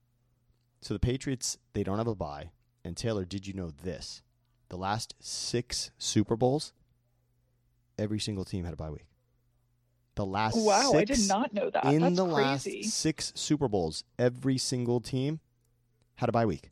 So 0.81 0.95
the 0.95 1.01
Patriots, 1.01 1.59
they 1.73 1.83
don't 1.83 1.99
have 1.99 2.07
a 2.07 2.15
bye. 2.15 2.51
And 2.85 2.97
Taylor, 2.97 3.25
did 3.25 3.47
you 3.47 3.53
know 3.55 3.71
this? 3.71 4.23
The 4.69 4.77
last 4.77 5.15
six 5.21 5.91
Super 5.99 6.37
Bowls, 6.37 6.73
every 7.99 8.19
single 8.19 8.45
team 8.45 8.65
had 8.65 8.75
a 8.75 8.77
bye 8.77 8.91
week. 8.91 9.07
The 10.15 10.27
last 10.27 10.57
Wow, 10.57 10.93
I 10.95 11.05
did 11.05 11.29
not 11.29 11.53
know 11.53 11.69
that. 11.71 11.85
in 11.85 12.01
That's 12.01 12.17
the 12.17 12.25
crazy. 12.25 12.83
last 12.83 12.93
six 12.95 13.33
Super 13.35 13.69
Bowls, 13.69 14.05
every 14.19 14.57
single 14.59 15.01
team 15.01 15.41
had 16.17 16.29
a 16.29 16.33
bye 16.33 16.47
week. 16.47 16.71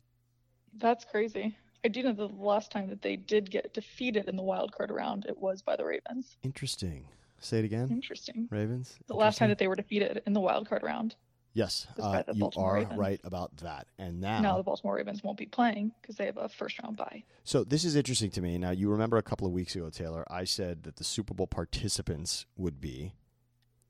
That's 0.77 1.05
crazy. 1.05 1.55
I 1.83 1.87
do 1.87 2.01
know 2.01 2.13
the 2.13 2.27
last 2.27 2.71
time 2.71 2.89
that 2.89 3.01
they 3.03 3.15
did 3.15 3.51
get 3.51 3.73
defeated 3.73 4.27
in 4.27 4.35
the 4.35 4.41
wild 4.43 4.71
card 4.71 4.89
round, 4.89 5.25
it 5.27 5.37
was 5.37 5.61
by 5.61 5.75
the 5.75 5.85
Ravens. 5.85 6.35
Interesting. 6.41 7.05
Say 7.39 7.59
it 7.59 7.65
again, 7.65 7.89
Interesting. 7.91 8.47
Ravens. 8.49 8.97
The 9.07 9.13
last 9.13 9.37
time 9.37 9.49
that 9.49 9.59
they 9.59 9.67
were 9.67 9.75
defeated 9.75 10.23
in 10.25 10.33
the 10.33 10.39
wild 10.39 10.67
card 10.67 10.81
round. 10.81 11.15
Yes, 11.55 11.87
uh, 11.99 12.21
you 12.31 12.39
Baltimore 12.41 12.69
are 12.71 12.75
Ravens. 12.75 12.99
right 12.99 13.19
about 13.23 13.57
that. 13.57 13.87
And 13.97 14.21
now, 14.21 14.41
Now 14.41 14.57
the 14.57 14.63
Baltimore 14.63 14.95
Ravens 14.95 15.23
won't 15.23 15.37
be 15.39 15.47
playing 15.47 15.91
because 16.01 16.15
they 16.17 16.27
have 16.27 16.37
a 16.37 16.47
first 16.47 16.79
round 16.83 16.97
bye. 16.97 17.23
so 17.43 17.63
this 17.63 17.83
is 17.83 17.95
interesting 17.95 18.29
to 18.31 18.41
me. 18.41 18.59
Now 18.59 18.69
you 18.71 18.89
remember 18.91 19.17
a 19.17 19.23
couple 19.23 19.47
of 19.47 19.53
weeks 19.53 19.75
ago, 19.75 19.89
Taylor, 19.89 20.23
I 20.29 20.43
said 20.43 20.83
that 20.83 20.97
the 20.97 21.03
Super 21.03 21.33
Bowl 21.33 21.47
participants 21.47 22.45
would 22.55 22.79
be 22.79 23.13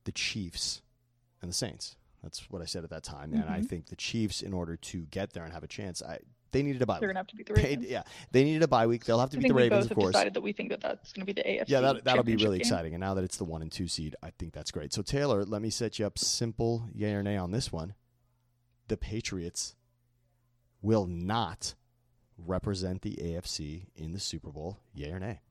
the 0.06 0.14
Chiefs 0.14 0.82
and 1.42 1.50
the 1.52 1.56
Saints. 1.56 1.98
That's 2.24 2.50
what 2.50 2.62
I 2.62 2.66
said 2.66 2.84
at 2.84 2.90
that 2.92 3.04
time, 3.04 3.34
and 3.34 3.50
I 3.50 3.60
Mhm. 3.60 3.68
think 3.70 3.86
the 3.88 3.96
Chiefs, 3.96 4.42
in 4.42 4.52
order 4.54 4.76
to 4.78 5.06
get 5.08 5.34
there 5.34 5.44
and 5.44 5.54
have 5.54 5.64
a 5.64 5.68
chance, 5.68 6.02
I 6.02 6.20
they 6.56 6.64
needed 6.64 6.82
a 6.82 6.86
bye. 6.86 7.00
They're 7.00 7.10
week. 7.10 7.14
to 7.16 7.20
have 7.20 7.28
to 7.28 7.36
beat 7.36 7.48
the 7.48 7.54
They- 7.54 7.64
Ravens. 7.64 7.88
yeah, 7.90 8.04
they 8.32 8.44
needed 8.44 8.64
a 8.64 8.68
bye 8.68 8.88
week. 8.88 9.06
They'll 9.06 9.20
have 9.20 9.30
to 9.32 9.38
I 9.38 9.42
beat 9.42 9.48
the 9.50 9.54
Ravens, 9.54 9.86
both 9.86 9.92
of 9.92 9.96
course. 9.98 10.12
decided 10.14 10.34
that 10.34 10.42
we 10.42 10.54
think 10.54 10.70
that 10.70 10.82
that's 10.82 11.14
going 11.14 11.26
to 11.28 11.34
be 11.34 11.40
the 11.42 11.48
AFC. 11.48 11.66
Yeah, 11.68 11.82
that, 11.82 12.04
that'll 12.06 12.24
be 12.24 12.36
really 12.36 12.58
game. 12.58 12.62
exciting. 12.62 12.94
And 12.94 13.02
now 13.02 13.14
that 13.14 13.24
it's 13.24 13.38
the 13.38 13.44
one 13.46 13.62
and 13.62 13.72
two 13.72 13.88
seed, 13.88 14.16
I 14.24 14.32
think 14.32 14.54
that's 14.54 14.72
great. 14.72 14.94
So, 14.94 15.02
Taylor, 15.02 15.44
let 15.46 15.62
me 15.62 15.70
set 15.70 16.00
you 16.00 16.06
up 16.06 16.18
simple 16.18 16.88
yay 16.94 17.14
or 17.14 17.22
nay 17.24 17.38
on 17.38 17.52
this 17.52 17.72
one. 17.72 17.94
The 18.88 18.98
Patriots 18.98 19.76
will 20.82 21.06
not 21.08 21.76
represent 22.38 23.02
the 23.02 23.16
AFC 23.22 23.88
in 23.96 24.14
the 24.14 24.20
Super 24.20 24.50
Bowl. 24.52 24.80
Yay 24.94 25.12
or 25.12 25.20
nay? 25.20 25.42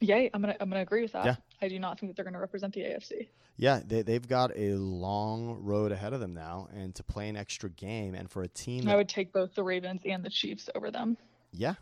Yay, 0.00 0.30
I'm 0.32 0.40
gonna 0.40 0.56
I'm 0.60 0.68
gonna 0.68 0.82
agree 0.82 1.02
with 1.02 1.12
that. 1.12 1.24
Yeah. 1.24 1.36
I 1.60 1.68
do 1.68 1.78
not 1.78 1.98
think 1.98 2.10
that 2.10 2.16
they're 2.16 2.24
gonna 2.24 2.40
represent 2.40 2.74
the 2.74 2.82
AFC. 2.82 3.28
Yeah, 3.56 3.80
they, 3.84 4.02
they've 4.02 4.26
got 4.26 4.52
a 4.56 4.74
long 4.74 5.58
road 5.62 5.90
ahead 5.90 6.12
of 6.12 6.20
them 6.20 6.32
now, 6.32 6.68
and 6.72 6.94
to 6.94 7.02
play 7.02 7.28
an 7.28 7.36
extra 7.36 7.68
game, 7.68 8.14
and 8.14 8.30
for 8.30 8.42
a 8.42 8.48
team 8.48 8.88
I 8.88 8.94
would 8.94 9.08
take 9.08 9.32
both 9.32 9.54
the 9.54 9.64
Ravens 9.64 10.02
and 10.04 10.24
the 10.24 10.30
Chiefs 10.30 10.70
over 10.74 10.90
them. 10.90 11.16
yeah, 11.52 11.74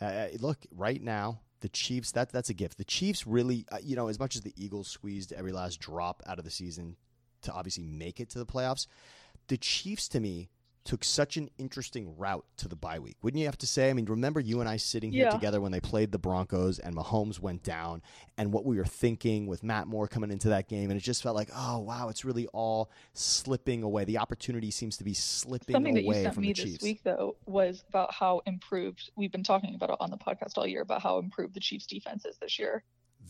uh, 0.00 0.04
uh, 0.04 0.28
look 0.38 0.58
right 0.70 1.02
now, 1.02 1.40
the 1.60 1.68
Chiefs 1.68 2.12
that 2.12 2.30
that's 2.30 2.50
a 2.50 2.54
gift. 2.54 2.78
The 2.78 2.84
Chiefs 2.84 3.26
really, 3.26 3.66
uh, 3.72 3.78
you 3.82 3.96
know, 3.96 4.06
as 4.08 4.20
much 4.20 4.36
as 4.36 4.42
the 4.42 4.54
Eagles 4.56 4.88
squeezed 4.88 5.32
every 5.32 5.52
last 5.52 5.80
drop 5.80 6.22
out 6.26 6.38
of 6.38 6.44
the 6.44 6.50
season 6.50 6.96
to 7.42 7.52
obviously 7.52 7.84
make 7.84 8.20
it 8.20 8.30
to 8.30 8.38
the 8.38 8.46
playoffs, 8.46 8.86
the 9.48 9.56
Chiefs 9.56 10.08
to 10.08 10.20
me 10.20 10.50
took 10.86 11.04
such 11.04 11.36
an 11.36 11.50
interesting 11.58 12.16
route 12.16 12.44
to 12.56 12.68
the 12.68 12.76
bye 12.76 12.98
week. 12.98 13.16
Wouldn't 13.22 13.38
you 13.38 13.46
have 13.46 13.58
to 13.58 13.66
say? 13.66 13.90
I 13.90 13.92
mean, 13.92 14.06
remember 14.06 14.40
you 14.40 14.60
and 14.60 14.68
I 14.68 14.76
sitting 14.78 15.12
here 15.12 15.24
Yeah. 15.26 15.30
together 15.30 15.60
when 15.60 15.72
they 15.72 15.80
played 15.80 16.12
the 16.12 16.18
Broncos 16.18 16.78
and 16.78 16.94
Mahomes 16.94 17.40
went 17.40 17.62
down 17.62 18.02
and 18.38 18.52
what 18.52 18.64
we 18.64 18.76
were 18.76 18.84
thinking 18.84 19.46
with 19.46 19.62
Matt 19.62 19.86
Moore 19.88 20.08
coming 20.08 20.30
into 20.30 20.48
that 20.50 20.68
game 20.68 20.90
and 20.90 20.98
it 20.98 21.02
just 21.02 21.22
felt 21.22 21.34
like, 21.36 21.50
"Oh, 21.54 21.78
wow, 21.80 22.08
it's 22.08 22.24
really 22.24 22.46
all 22.48 22.90
slipping 23.12 23.82
away. 23.82 24.04
The 24.04 24.18
opportunity 24.18 24.70
seems 24.70 24.96
to 24.98 25.04
be 25.04 25.14
slipping 25.14 25.74
Something 25.74 25.94
that 25.94 26.02
you 26.04 26.08
away 26.10 26.22
sent 26.22 26.34
from 26.34 26.42
me 26.42 26.52
the 26.52 26.62
this 26.62 26.72
Chiefs." 26.72 26.82
week 26.82 27.02
though 27.02 27.36
was 27.46 27.84
about 27.88 28.14
how 28.14 28.40
improved 28.46 29.10
we've 29.16 29.32
been 29.32 29.42
talking 29.42 29.74
about 29.74 29.90
it 29.90 29.96
on 30.00 30.10
the 30.10 30.16
podcast 30.18 30.56
all 30.56 30.66
year 30.66 30.82
about 30.82 31.02
how 31.02 31.18
improved 31.18 31.54
the 31.54 31.60
Chiefs 31.60 31.86
defense 31.86 32.24
is 32.24 32.36
this 32.38 32.58
year. 32.58 32.84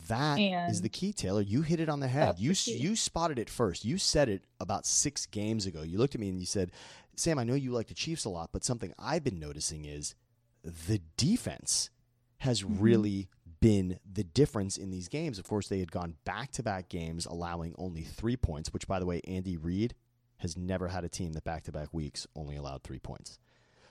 That 0.08 0.38
is 0.70 0.82
the 0.82 0.88
key, 0.88 1.12
Taylor. 1.12 1.40
You 1.40 1.62
hit 1.62 1.80
it 1.80 1.88
on 1.88 2.00
the 2.00 2.08
head. 2.08 2.38
You 2.38 2.54
the 2.54 2.70
you 2.72 2.94
spotted 2.96 3.38
it 3.38 3.50
first. 3.50 3.84
You 3.84 3.98
said 3.98 4.28
it 4.28 4.44
about 4.60 4.86
six 4.86 5.26
games 5.26 5.66
ago. 5.66 5.82
You 5.82 5.98
looked 5.98 6.14
at 6.14 6.20
me 6.20 6.28
and 6.28 6.38
you 6.38 6.46
said, 6.46 6.70
"Sam, 7.16 7.38
I 7.38 7.44
know 7.44 7.54
you 7.54 7.72
like 7.72 7.88
the 7.88 7.94
Chiefs 7.94 8.24
a 8.24 8.28
lot, 8.28 8.50
but 8.52 8.64
something 8.64 8.92
I've 8.98 9.24
been 9.24 9.40
noticing 9.40 9.84
is 9.84 10.14
the 10.62 11.00
defense 11.16 11.90
has 12.38 12.62
Mhm. 12.62 12.76
really 12.80 13.28
been 13.60 13.98
the 14.10 14.22
difference 14.24 14.76
in 14.76 14.90
these 14.90 15.08
games." 15.08 15.38
Of 15.40 15.48
course, 15.48 15.68
they 15.68 15.80
had 15.80 15.90
gone 15.90 16.16
back 16.24 16.52
to 16.52 16.62
back 16.62 16.88
games, 16.88 17.26
allowing 17.26 17.74
only 17.76 18.02
three 18.02 18.36
points. 18.36 18.72
Which, 18.72 18.86
by 18.86 19.00
the 19.00 19.06
way, 19.06 19.20
Andy 19.26 19.56
Reid 19.56 19.94
has 20.38 20.56
never 20.56 20.88
had 20.88 21.02
a 21.04 21.08
team 21.08 21.32
that 21.32 21.44
back 21.44 21.64
to 21.64 21.72
back 21.72 21.92
weeks 21.92 22.26
only 22.36 22.54
allowed 22.56 22.82
three 22.84 22.98
points. 23.00 23.38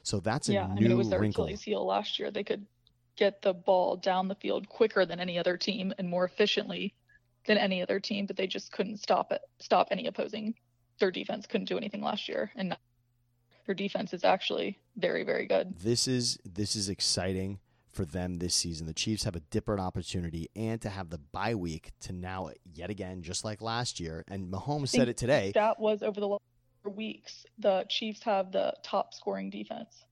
So 0.03 0.19
that's 0.19 0.47
a 0.47 0.53
yeah, 0.53 0.67
new 0.67 0.71
I 0.71 0.79
mean 0.81 0.91
it 0.91 0.95
was 0.95 1.09
their 1.09 1.19
wrinkle. 1.19 1.45
Achilles 1.45 1.63
heel 1.63 1.83
last 1.83 2.19
year. 2.19 2.29
They 2.29 2.43
could 2.43 2.67
get 3.15 3.41
the 3.41 3.53
ball 3.53 3.95
down 3.97 4.27
the 4.27 4.35
field 4.35 4.67
quicker 4.69 5.05
than 5.05 5.19
any 5.19 5.37
other 5.37 5.57
team 5.57 5.93
and 5.97 6.09
more 6.09 6.25
efficiently 6.25 6.93
than 7.47 7.57
any 7.57 7.81
other 7.81 7.99
team, 7.99 8.25
but 8.25 8.35
they 8.35 8.47
just 8.47 8.71
couldn't 8.71 8.97
stop 8.97 9.31
it 9.31 9.41
stop 9.59 9.87
any 9.91 10.07
opposing. 10.07 10.55
Their 10.99 11.11
defense 11.11 11.45
couldn't 11.45 11.67
do 11.67 11.77
anything 11.77 12.01
last 12.01 12.27
year. 12.27 12.51
And 12.55 12.69
now 12.69 12.77
their 13.65 13.75
defense 13.75 14.13
is 14.13 14.23
actually 14.23 14.79
very, 14.97 15.23
very 15.23 15.45
good. 15.47 15.77
this 15.79 16.07
is 16.07 16.39
this 16.45 16.75
is 16.75 16.89
exciting 16.89 17.59
for 17.91 18.05
them 18.05 18.39
this 18.39 18.53
season. 18.53 18.87
The 18.87 18.93
Chiefs 18.93 19.23
have 19.23 19.35
a 19.35 19.39
different 19.39 19.81
opportunity 19.81 20.49
and 20.55 20.81
to 20.81 20.89
have 20.89 21.09
the 21.09 21.17
bye 21.17 21.55
week 21.55 21.91
to 22.01 22.13
now 22.13 22.49
yet 22.73 22.89
again, 22.89 23.21
just 23.21 23.45
like 23.45 23.61
last 23.61 23.99
year. 23.99 24.23
And 24.27 24.51
Mahomes 24.51 24.89
said 24.89 25.07
it 25.07 25.17
today. 25.17 25.53
That 25.55 25.79
was 25.79 26.03
over 26.03 26.19
the 26.19 26.27
last 26.27 26.41
weeks. 26.85 27.45
The 27.57 27.85
Chiefs 27.89 28.21
have 28.23 28.51
the 28.51 28.73
top 28.83 29.13
scoring 29.13 29.49
defense. 29.49 30.05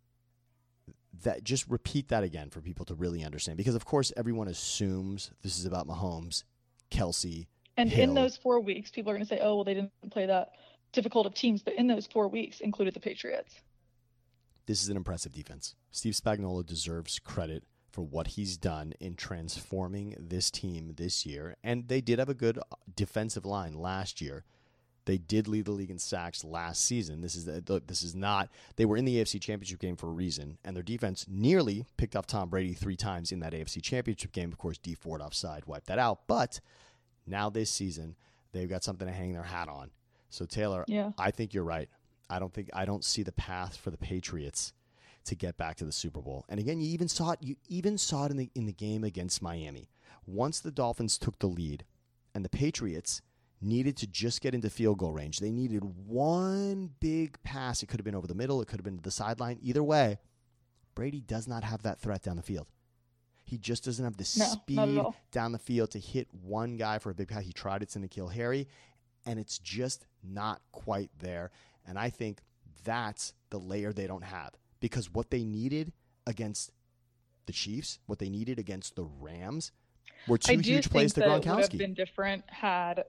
That 1.21 1.43
just 1.43 1.67
repeat 1.69 2.07
that 2.07 2.23
again 2.23 2.49
for 2.49 2.59
people 2.59 2.85
to 2.85 2.95
really 2.95 3.23
understand, 3.23 3.57
because 3.57 3.75
of 3.75 3.85
course 3.85 4.11
everyone 4.17 4.47
assumes 4.47 5.31
this 5.43 5.59
is 5.59 5.65
about 5.65 5.87
Mahomes, 5.87 6.43
Kelce. 6.89 7.45
And 7.77 7.89
Hill. 7.89 8.09
in 8.09 8.15
those 8.15 8.35
four 8.35 8.59
weeks, 8.59 8.89
people 8.91 9.11
are 9.11 9.15
going 9.15 9.25
to 9.25 9.29
say, 9.29 9.39
oh, 9.41 9.55
well, 9.55 9.63
they 9.63 9.75
didn't 9.75 9.91
play 10.11 10.25
that 10.25 10.53
difficult 10.91 11.25
of 11.25 11.33
teams. 11.33 11.61
But 11.61 11.75
in 11.75 11.87
those 11.87 12.07
four 12.07 12.27
weeks, 12.27 12.59
included 12.59 12.93
the 12.93 12.99
Patriots. 12.99 13.55
This 14.65 14.81
is 14.81 14.89
an 14.89 14.97
impressive 14.97 15.33
defense. 15.33 15.75
Steve 15.91 16.13
Spagnuolo 16.13 16.65
deserves 16.65 17.19
credit 17.19 17.63
for 17.91 18.01
what 18.01 18.27
he's 18.27 18.57
done 18.57 18.93
in 18.99 19.15
transforming 19.15 20.15
this 20.17 20.49
team 20.49 20.93
this 20.95 21.25
year, 21.25 21.55
and 21.63 21.87
they 21.87 22.01
did 22.01 22.17
have 22.17 22.29
a 22.29 22.33
good 22.33 22.57
defensive 22.95 23.45
line 23.45 23.73
last 23.73 24.19
year. 24.19 24.45
They 25.05 25.17
did 25.17 25.47
lead 25.47 25.65
the 25.65 25.71
league 25.71 25.89
in 25.91 25.99
sacks 25.99 26.43
last 26.43 26.85
season. 26.85 27.21
This 27.21 27.35
is 27.35 27.47
look, 27.69 27.87
this 27.87 28.03
is 28.03 28.15
not. 28.15 28.49
They 28.77 28.85
were 28.85 28.95
in 28.97 29.05
the 29.05 29.17
AFC 29.17 29.41
Championship 29.41 29.79
game 29.79 29.95
for 29.97 30.07
a 30.07 30.11
reason, 30.13 30.57
and 30.63 30.75
their 30.75 30.83
defense 30.83 31.25
nearly 31.27 31.85
picked 31.97 32.15
off 32.15 32.25
Tom 32.25 32.49
Brady 32.49 32.73
three 32.73 32.95
times 32.95 33.31
in 33.31 33.39
that 33.41 33.53
AFC 33.53 33.81
Championship 33.81 34.31
game. 34.31 34.51
Of 34.51 34.57
course, 34.57 34.77
Dee 34.77 34.95
Ford 34.95 35.21
offside 35.21 35.65
wiped 35.65 35.87
that 35.87 35.99
out. 35.99 36.21
But 36.27 36.61
now 37.27 37.49
this 37.49 37.69
season, 37.69 38.15
they've 38.53 38.69
got 38.69 38.83
something 38.83 39.07
to 39.07 39.13
hang 39.13 39.33
their 39.33 39.43
hat 39.43 39.67
on. 39.67 39.91
So 40.29 40.45
Taylor, 40.45 40.85
Yeah. 40.87 41.11
I 41.17 41.31
think 41.31 41.53
you're 41.53 41.63
right. 41.63 41.89
I 42.29 42.39
don't 42.39 42.53
think 42.53 42.69
I 42.73 42.85
don't 42.85 43.03
see 43.03 43.23
the 43.23 43.31
path 43.33 43.75
for 43.75 43.91
the 43.91 43.97
Patriots 43.97 44.73
to 45.25 45.35
get 45.35 45.57
back 45.57 45.75
to 45.77 45.85
the 45.85 45.91
Super 45.91 46.21
Bowl. 46.21 46.45
And 46.49 46.59
again, 46.59 46.79
you 46.79 46.87
even 46.87 47.07
saw 47.07 47.31
it. 47.31 47.39
You 47.41 47.55
even 47.67 47.97
saw 47.97 48.25
it 48.25 48.31
in 48.31 48.37
the 48.37 48.49
in 48.55 48.65
the 48.65 48.73
game 48.73 49.03
against 49.03 49.41
Miami. 49.41 49.89
Once 50.25 50.61
the 50.61 50.71
Dolphins 50.71 51.17
took 51.17 51.39
the 51.39 51.47
lead, 51.47 51.83
and 52.33 52.43
the 52.45 52.49
Patriots 52.49 53.21
needed 53.63 53.97
to 53.97 54.07
just 54.07 54.41
get 54.41 54.53
into 54.53 54.69
field 54.69 54.97
goal 54.97 55.11
range. 55.11 55.39
They 55.39 55.51
needed 55.51 55.83
one 56.05 56.91
big 56.99 57.41
pass. 57.43 57.83
It 57.83 57.87
could 57.87 57.99
have 57.99 58.05
been 58.05 58.15
over 58.15 58.27
the 58.27 58.35
middle. 58.35 58.61
It 58.61 58.67
could 58.67 58.79
have 58.79 58.85
been 58.85 58.97
to 58.97 59.03
the 59.03 59.11
sideline. 59.11 59.59
Either 59.61 59.83
way, 59.83 60.19
Brady 60.95 61.21
does 61.21 61.47
not 61.47 61.63
have 61.63 61.83
that 61.83 61.99
threat 61.99 62.21
down 62.21 62.35
the 62.35 62.41
field. 62.43 62.67
He 63.45 63.57
just 63.57 63.83
doesn't 63.83 64.03
have 64.03 64.17
the 64.17 64.35
No, 64.37 64.45
speed 64.45 65.03
down 65.31 65.51
the 65.51 65.59
field 65.59 65.91
to 65.91 65.99
hit 65.99 66.27
one 66.31 66.77
guy 66.77 66.97
for 66.99 67.09
a 67.09 67.15
big 67.15 67.27
pass. 67.27 67.43
He 67.43 67.53
tried 67.53 67.83
it 67.83 67.89
to 67.89 67.99
N'Keal 67.99 68.31
Harry, 68.33 68.67
and 69.25 69.37
it's 69.39 69.59
just 69.59 70.05
not 70.23 70.61
quite 70.71 71.11
there. 71.19 71.51
And 71.85 71.99
I 71.99 72.09
think 72.09 72.39
that's 72.83 73.33
the 73.49 73.59
layer 73.59 73.91
they 73.93 74.07
don't 74.07 74.23
have 74.23 74.53
because 74.79 75.11
what 75.11 75.29
they 75.29 75.43
needed 75.43 75.91
against 76.25 76.71
the 77.45 77.53
Chiefs, 77.53 77.99
what 78.05 78.19
they 78.19 78.29
needed 78.29 78.57
against 78.59 78.95
the 78.95 79.03
Rams, 79.03 79.71
were 80.27 80.37
two 80.37 80.59
huge 80.59 80.89
plays 80.89 81.13
to 81.13 81.21
it 81.21 81.29
would 81.29 81.43
have 81.45 81.57
Gronkowski. 81.69 81.77
been 81.77 81.93
different 81.93 82.45
had 82.49 83.03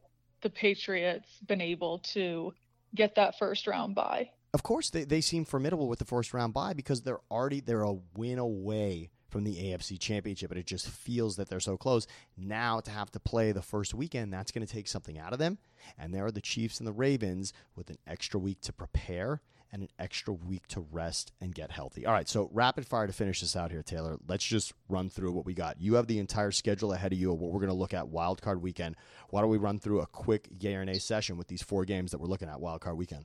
the 0.44 0.50
Patriots 0.50 1.40
been 1.44 1.60
able 1.60 1.98
to 1.98 2.54
get 2.94 3.16
that 3.16 3.36
first 3.36 3.66
round 3.66 3.96
bye. 3.96 4.30
Of 4.52 4.62
course, 4.62 4.90
they, 4.90 5.02
they 5.02 5.20
seem 5.20 5.44
formidable 5.44 5.88
with 5.88 5.98
the 5.98 6.04
first 6.04 6.32
round 6.32 6.54
bye 6.54 6.74
because 6.74 7.02
they're 7.02 7.20
already 7.28 7.58
they're 7.58 7.82
a 7.82 7.96
win 8.16 8.38
away 8.38 9.10
from 9.28 9.42
the 9.42 9.56
AFC 9.56 9.98
Championship, 9.98 10.48
but 10.48 10.58
it 10.58 10.66
just 10.66 10.88
feels 10.88 11.34
that 11.34 11.48
they're 11.48 11.58
so 11.58 11.76
close. 11.76 12.06
Now 12.36 12.78
to 12.78 12.90
have 12.92 13.10
to 13.10 13.18
play 13.18 13.50
the 13.50 13.62
first 13.62 13.92
weekend, 13.92 14.32
that's 14.32 14.52
going 14.52 14.64
to 14.64 14.72
take 14.72 14.86
something 14.86 15.18
out 15.18 15.32
of 15.32 15.40
them. 15.40 15.58
And 15.98 16.14
there 16.14 16.24
are 16.24 16.30
the 16.30 16.40
Chiefs 16.40 16.78
and 16.78 16.86
the 16.86 16.92
Ravens 16.92 17.52
with 17.74 17.90
an 17.90 17.98
extra 18.06 18.38
week 18.38 18.60
to 18.60 18.72
prepare 18.72 19.40
and 19.75 19.83
an 19.83 19.88
extra 19.99 20.33
week 20.33 20.69
to 20.69 20.87
rest 20.93 21.33
and 21.40 21.52
get 21.52 21.73
healthy. 21.73 22.07
All 22.07 22.12
right, 22.12 22.28
so 22.28 22.49
rapid 22.52 22.87
fire 22.87 23.09
to 23.09 23.12
finish 23.12 23.40
this 23.40 23.57
out 23.57 23.73
here, 23.73 23.83
Taylor. 23.83 24.16
Let's 24.28 24.45
just 24.45 24.73
run 24.88 25.11
through 25.11 25.33
what 25.33 25.45
we 25.45 25.52
got. 25.52 25.81
You 25.81 25.95
have 25.95 26.07
the 26.07 26.21
entire 26.21 26.52
schedule 26.52 26.93
ahead 26.93 27.12
of 27.12 27.19
you 27.19 27.33
of 27.33 27.40
what 27.40 27.50
we're 27.50 27.59
going 27.59 27.71
to 27.71 27.75
look 27.75 27.93
at 27.93 28.07
wild 28.09 28.40
card 28.40 28.62
weekend. 28.62 28.95
Why 29.31 29.40
don't 29.40 29.50
we 29.50 29.59
run 29.59 29.81
through 29.81 30.00
a 30.00 30.07
quick 30.07 30.49
yay 30.61 30.76
or 30.76 30.85
nay 30.85 30.99
session 31.00 31.37
with 31.37 31.49
these 31.49 31.61
four 31.61 31.85
games 31.85 32.12
that 32.12 32.19
we're 32.19 32.28
looking 32.28 32.49
at 32.49 32.61
wild 32.61 32.83
card 32.83 32.97
weekend? 32.97 33.25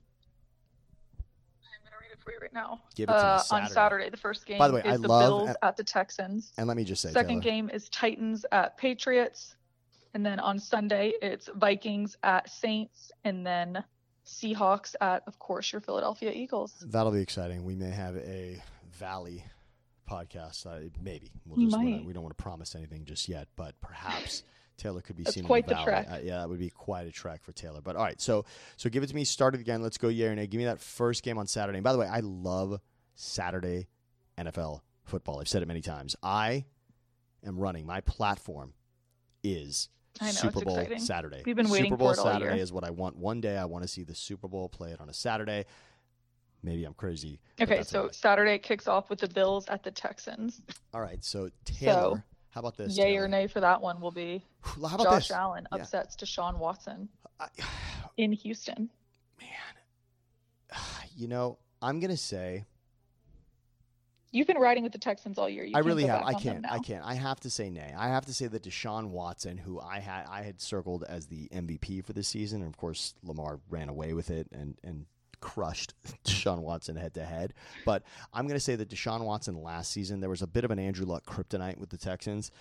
I'm 1.19 1.83
gonna 1.83 1.97
read 2.01 2.11
it 2.11 2.19
for 2.23 2.31
you 2.31 2.39
right 2.41 2.51
now. 2.53 2.81
Give 2.95 3.09
it 3.09 3.11
to 3.13 3.17
uh, 3.17 3.37
Saturday. 3.37 3.65
On 3.65 3.71
Saturday, 3.71 4.09
the 4.09 4.17
first 4.17 4.47
game 4.47 4.57
By 4.57 4.69
the 4.69 4.73
way, 4.73 4.81
is 4.81 4.93
I 4.93 4.97
the 4.97 5.07
love- 5.07 5.45
Bills 5.45 5.55
at 5.61 5.77
the 5.77 5.83
Texans. 5.83 6.51
And 6.57 6.67
let 6.67 6.77
me 6.77 6.83
just 6.83 7.03
say, 7.03 7.11
Second 7.11 7.41
Taylor, 7.41 7.53
game 7.53 7.69
is 7.71 7.89
Titans 7.89 8.43
at 8.51 8.75
Patriots, 8.75 9.55
and 10.15 10.25
then 10.25 10.39
on 10.39 10.57
Sunday 10.57 11.13
it's 11.21 11.47
Vikings 11.55 12.17
at 12.23 12.49
Saints, 12.49 13.11
and 13.23 13.45
then 13.45 13.83
Seahawks 14.29 14.95
at, 15.01 15.23
of 15.27 15.39
course, 15.39 15.71
your 15.71 15.81
Philadelphia 15.81 16.31
Eagles. 16.31 16.73
That'll 16.87 17.11
be 17.11 17.21
exciting. 17.21 17.63
We 17.65 17.75
may 17.75 17.89
have 17.89 18.15
a 18.17 18.61
Valley 18.93 19.43
podcast. 20.09 20.65
Uh, 20.65 20.89
maybe 21.01 21.31
we'll 21.45 21.59
just 21.65 21.75
wanna- 21.77 22.03
we 22.03 22.13
don't 22.13 22.23
want 22.23 22.37
to 22.37 22.41
promise 22.41 22.75
anything 22.75 23.05
just 23.05 23.27
yet, 23.29 23.47
but 23.55 23.79
perhaps 23.81 24.43
Taylor 24.77 25.01
could 25.01 25.15
be 25.17 25.23
That's 25.23 25.35
seen 25.35 25.43
quite 25.43 25.63
in 25.65 25.69
the 25.69 25.75
the 25.75 25.85
Valley. 25.85 26.07
Uh, 26.07 26.19
yeah, 26.19 26.37
that 26.39 26.49
would 26.49 26.59
be 26.59 26.69
quite 26.69 27.05
a 27.07 27.11
track 27.11 27.43
for 27.43 27.51
Taylor. 27.51 27.81
But 27.81 27.95
all 27.95 28.03
right, 28.03 28.19
so 28.21 28.45
so 28.77 28.89
give 28.89 29.03
it 29.03 29.07
to 29.07 29.15
me. 29.15 29.23
Start 29.23 29.55
it 29.55 29.61
again. 29.61 29.81
Let's 29.81 29.97
go. 29.97 30.09
Nay. 30.09 30.47
Give 30.47 30.57
me 30.59 30.65
that 30.65 30.79
first 30.79 31.21
game 31.23 31.37
on 31.37 31.47
Saturday. 31.47 31.77
And 31.79 31.83
by 31.83 31.91
the 31.93 31.99
way, 31.99 32.07
I 32.07 32.21
love 32.21 32.79
Saturday 33.15 33.87
NFL 34.37 34.81
football. 35.03 35.39
I've 35.41 35.49
said 35.49 35.61
it 35.61 35.67
many 35.67 35.81
times. 35.81 36.15
I 36.23 36.65
am 37.43 37.57
running. 37.59 37.85
My 37.85 38.01
platform 38.01 38.73
is 39.43 39.89
know, 40.27 40.31
Super 40.31 40.61
Bowl 40.61 40.77
exciting. 40.77 40.99
Saturday. 40.99 41.43
We've 41.45 41.55
been 41.55 41.69
waiting 41.69 41.91
Super 41.91 41.97
Bowl 41.97 42.13
for 42.13 42.19
it 42.19 42.19
all 42.19 42.31
Saturday 42.33 42.55
year. 42.55 42.63
is 42.63 42.71
what 42.73 42.83
I 42.83 42.89
want. 42.91 43.15
One 43.17 43.41
day 43.41 43.57
I 43.57 43.65
want 43.65 43.83
to 43.83 43.87
see 43.87 44.03
the 44.03 44.15
Super 44.15 44.47
Bowl 44.47 44.69
play 44.69 44.91
it 44.91 44.99
on 45.01 45.09
a 45.09 45.13
Saturday. 45.13 45.65
Maybe 46.61 46.83
I'm 46.83 46.93
crazy. 46.93 47.39
Okay, 47.61 47.83
so. 47.83 48.09
Saturday 48.11 48.57
kicks 48.59 48.87
off 48.87 49.09
with 49.09 49.19
the 49.19 49.29
Bills 49.29 49.67
at 49.69 49.81
the 49.83 49.91
Texans. 49.91 50.61
all 50.93 51.01
right. 51.01 51.23
So 51.23 51.49
Taylor, 51.63 52.23
how 52.49 52.59
about 52.59 52.75
this? 52.77 52.97
Yay 52.97 53.13
Taylor? 53.13 53.25
or 53.25 53.27
nay 53.29 53.47
for 53.47 53.61
that 53.61 53.81
one 53.81 54.01
will 54.01 54.11
be 54.11 54.43
How 54.61 54.95
about 54.95 55.03
Josh 55.03 55.27
this? 55.29 55.37
Allen 55.37 55.67
Yeah. 55.73 55.81
upsets 55.81 56.15
Deshaun 56.17 56.57
Watson 56.57 57.07
I, 57.39 57.47
in 58.17 58.31
Houston. 58.33 58.89
man, 59.39 60.77
you 61.15 61.27
know, 61.29 61.57
I'm 61.81 61.99
gonna 62.01 62.17
say 62.17 62.65
You've 64.31 64.47
been 64.47 64.57
riding 64.57 64.83
with 64.83 64.91
the 64.91 64.99
Texans 64.99 65.39
all 65.39 65.49
year. 65.49 65.63
You 65.63 65.75
I 65.75 65.79
really 65.79 66.05
have. 66.05 66.23
I 66.23 66.33
can't. 66.33 66.65
I 66.69 66.79
can't. 66.79 67.03
I 67.03 67.15
have 67.15 67.39
to 67.41 67.49
say 67.49 67.69
nay. 67.69 67.93
I 67.97 68.09
have 68.09 68.25
to 68.25 68.33
say 68.33 68.47
that 68.47 68.63
Deshaun 68.63 69.09
Watson, 69.09 69.57
who 69.57 69.79
I 69.79 69.99
had, 69.99 70.25
I 70.29 70.43
had 70.43 70.61
circled 70.61 71.03
as 71.03 71.25
the 71.25 71.47
MVP 71.49 72.05
for 72.05 72.13
this 72.13 72.27
season, 72.27 72.61
and 72.61 72.69
of 72.69 72.77
course 72.77 73.15
Lamar 73.23 73.59
ran 73.69 73.89
away 73.89 74.13
with 74.13 74.29
it 74.29 74.47
and 74.51 74.77
and 74.83 75.05
crushed 75.41 75.93
Deshaun 76.25 76.59
Watson 76.59 76.95
head 76.95 77.15
to 77.15 77.25
head. 77.25 77.53
But 77.85 78.03
I'm 78.33 78.45
going 78.45 78.57
to 78.57 78.63
say 78.63 78.75
that 78.75 78.89
Deshaun 78.89 79.21
Watson 79.21 79.61
last 79.63 79.91
season 79.91 80.19
there 80.19 80.29
was 80.29 80.41
a 80.41 80.47
bit 80.47 80.63
of 80.63 80.71
an 80.71 80.79
Andrew 80.79 81.05
Luck 81.05 81.25
kryptonite 81.25 81.77
with 81.77 81.89
the 81.89 81.97
Texans. 81.97 82.51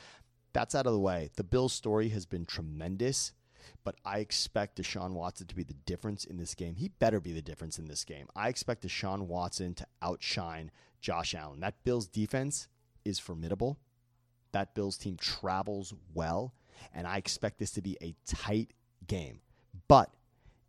That's 0.55 0.75
out 0.75 0.87
of 0.87 0.93
the 0.93 0.99
way. 0.99 1.31
The 1.37 1.45
Bills' 1.45 1.75
story 1.75 2.09
has 2.11 2.25
been 2.25 2.47
tremendous. 2.47 3.33
But 3.85 3.97
I 4.05 4.19
expect 4.19 4.79
Deshaun 4.79 5.13
Watson 5.13 5.47
to 5.47 5.55
be 5.55 5.63
the 5.63 5.75
difference 5.75 6.25
in 6.25 6.39
this 6.39 6.55
game. 6.55 6.77
He 6.77 6.89
better 6.89 7.21
be 7.21 7.33
the 7.33 7.43
difference 7.43 7.79
in 7.79 7.87
this 7.87 8.05
game. 8.05 8.27
I 8.35 8.49
expect 8.49 8.87
Deshaun 8.87 9.27
Watson 9.27 9.75
to 9.75 9.87
outshine 10.01 10.71
Josh 11.01 11.35
Allen. 11.35 11.61
That 11.61 11.83
Bills 11.85 12.07
defense 12.07 12.69
is 13.05 13.19
formidable. 13.19 13.79
That 14.53 14.75
Bills 14.75 14.97
team 14.97 15.17
travels 15.17 15.95
well, 16.15 16.55
and 16.95 17.07
I 17.07 17.19
expect 17.19 17.59
this 17.59 17.73
to 17.73 17.83
be 17.83 17.97
a 18.03 18.15
tight 18.27 18.73
game. 19.07 19.41
But 19.89 20.11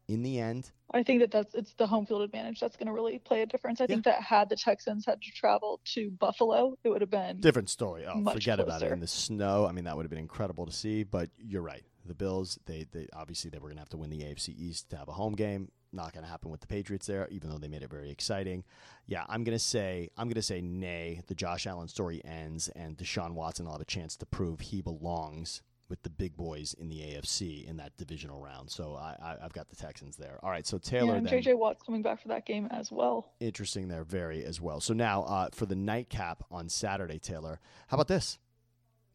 in 0.07 0.23
the 0.23 0.39
end, 0.39 0.71
I 0.91 1.03
think 1.03 1.21
that 1.21 1.31
that's 1.31 1.53
it's 1.53 1.73
the 1.75 1.87
home 1.87 2.05
field 2.05 2.23
advantage 2.23 2.59
that's 2.59 2.75
going 2.75 2.87
to 2.87 2.93
really 2.93 3.19
play 3.19 3.41
a 3.41 3.45
difference. 3.45 3.79
I 3.79 3.87
think 3.87 4.05
that 4.05 4.21
had 4.21 4.49
the 4.49 4.55
Texans 4.55 5.05
had 5.05 5.21
to 5.21 5.31
travel 5.31 5.79
to 5.93 6.09
Buffalo, 6.11 6.75
it 6.83 6.89
would 6.89 7.01
have 7.01 7.11
been 7.11 7.39
different 7.39 7.69
story. 7.69 8.05
Oh, 8.05 8.23
forget 8.31 8.59
about 8.59 8.81
it. 8.81 8.91
In 8.91 8.99
the 8.99 9.07
snow, 9.07 9.65
I 9.65 9.71
mean, 9.71 9.85
that 9.85 9.95
would 9.95 10.03
have 10.03 10.09
been 10.09 10.19
incredible 10.19 10.65
to 10.65 10.71
see. 10.71 11.03
But 11.03 11.29
you're 11.37 11.61
right. 11.61 11.83
The 12.05 12.15
Bills, 12.15 12.57
they, 12.65 12.87
they 12.91 13.07
obviously 13.13 13.51
they 13.51 13.59
were 13.59 13.67
going 13.67 13.75
to 13.75 13.81
have 13.81 13.89
to 13.89 13.97
win 13.97 14.09
the 14.09 14.21
AFC 14.21 14.55
East 14.57 14.89
to 14.89 14.97
have 14.97 15.07
a 15.07 15.13
home 15.13 15.35
game. 15.35 15.69
Not 15.91 16.13
going 16.13 16.23
to 16.23 16.29
happen 16.29 16.51
with 16.51 16.61
the 16.61 16.67
Patriots 16.67 17.07
there, 17.07 17.27
even 17.31 17.49
though 17.49 17.57
they 17.57 17.67
made 17.67 17.81
it 17.81 17.89
very 17.89 18.11
exciting. 18.11 18.63
Yeah, 19.07 19.23
I'm 19.27 19.43
going 19.43 19.57
to 19.57 19.63
say 19.63 20.09
I'm 20.17 20.27
going 20.27 20.35
to 20.35 20.41
say 20.41 20.61
nay. 20.61 21.21
The 21.27 21.35
Josh 21.35 21.65
Allen 21.65 21.87
story 21.87 22.21
ends, 22.23 22.69
and 22.69 22.97
Deshaun 22.97 23.33
Watson 23.33 23.65
will 23.65 23.73
have 23.73 23.81
a 23.81 23.85
chance 23.85 24.15
to 24.17 24.25
prove 24.25 24.59
he 24.59 24.81
belongs 24.81 25.61
with 25.89 26.03
the 26.03 26.09
big 26.09 26.37
boys 26.37 26.75
in 26.75 26.87
the 26.87 26.99
AFC 26.99 27.67
in 27.67 27.77
that 27.77 27.97
divisional 27.97 28.39
round. 28.39 28.69
So 28.69 28.95
I, 28.95 29.15
I, 29.21 29.35
I've 29.43 29.53
got 29.53 29.69
the 29.69 29.75
Texans 29.75 30.15
there. 30.15 30.39
All 30.43 30.51
right, 30.51 30.65
so 30.65 30.77
Taylor 30.77 31.13
yeah, 31.13 31.17
and 31.17 31.25
then 31.27 31.41
JJ 31.41 31.57
Watt's 31.57 31.81
coming 31.81 32.03
back 32.03 32.21
for 32.21 32.27
that 32.27 32.45
game 32.45 32.67
as 32.71 32.91
well. 32.91 33.33
interesting 33.39 33.87
there, 33.87 34.03
very 34.03 34.45
as 34.45 34.61
well. 34.61 34.79
So 34.79 34.93
now 34.93 35.23
uh, 35.23 35.49
for 35.51 35.65
the 35.65 35.75
nightcap 35.75 36.43
on 36.51 36.69
Saturday, 36.69 37.17
Taylor, 37.17 37.59
how 37.87 37.95
about 37.95 38.07
this? 38.07 38.37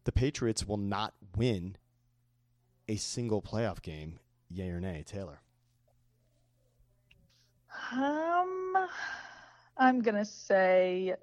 The 0.02 0.12
Patriots 0.12 0.66
will 0.66 0.76
not 0.76 1.14
win 1.36 1.76
a 2.88 2.96
single 2.96 3.40
playoff 3.40 3.80
game. 3.80 4.18
Yay 4.50 4.68
or 4.68 4.80
nay, 4.80 5.04
Taylor? 5.06 5.40
Um, 7.92 8.74
I'm 9.76 10.00
gonna 10.00 10.24
say 10.24 11.14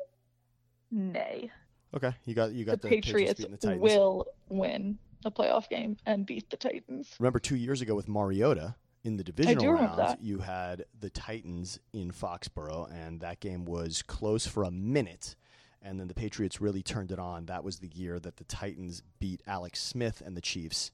nay. 0.92 1.52
Okay, 1.94 2.14
you 2.26 2.34
got 2.34 2.52
you 2.52 2.66
got 2.66 2.82
the, 2.82 2.90
Patriots 2.90 3.40
the 3.40 3.58
Titans. 3.58 3.82
will 3.82 4.28
win 4.50 4.98
a 5.26 5.32
playoff 5.32 5.70
game 5.70 5.98
and 6.06 6.26
beat 6.26 6.50
the 6.50 6.58
Titans. 6.58 7.16
Remember 7.20 7.40
two 7.40 7.56
years 7.56 7.82
ago 7.82 7.96
with 7.96 8.08
Mariota 8.08 8.76
in 9.04 9.18
the 9.18 9.24
divisional 9.24 9.64
do 9.64 9.72
remember 9.72 9.88
round, 9.88 10.00
that. 10.00 10.22
you 10.22 10.40
had 10.40 10.86
the 11.00 11.10
Titans 11.10 11.80
in 11.94 12.12
Foxborough, 12.12 12.92
and 12.94 13.20
that 13.22 13.40
game 13.40 13.66
was 13.66 14.02
close 14.02 14.46
for 14.46 14.64
a 14.64 14.72
minute. 14.72 15.36
And 15.84 16.00
then 16.00 16.08
the 16.08 16.14
Patriots 16.14 16.62
really 16.62 16.84
turned 16.84 17.12
it 17.12 17.18
on. 17.18 17.48
That 17.48 17.64
was 17.64 17.80
the 17.80 17.88
year 17.88 18.20
that 18.20 18.38
the 18.38 18.44
Titans 18.44 19.02
beat 19.20 19.42
Alex 19.48 19.82
Smith 19.82 20.22
and 20.24 20.38
the 20.38 20.42
Chiefs 20.42 20.92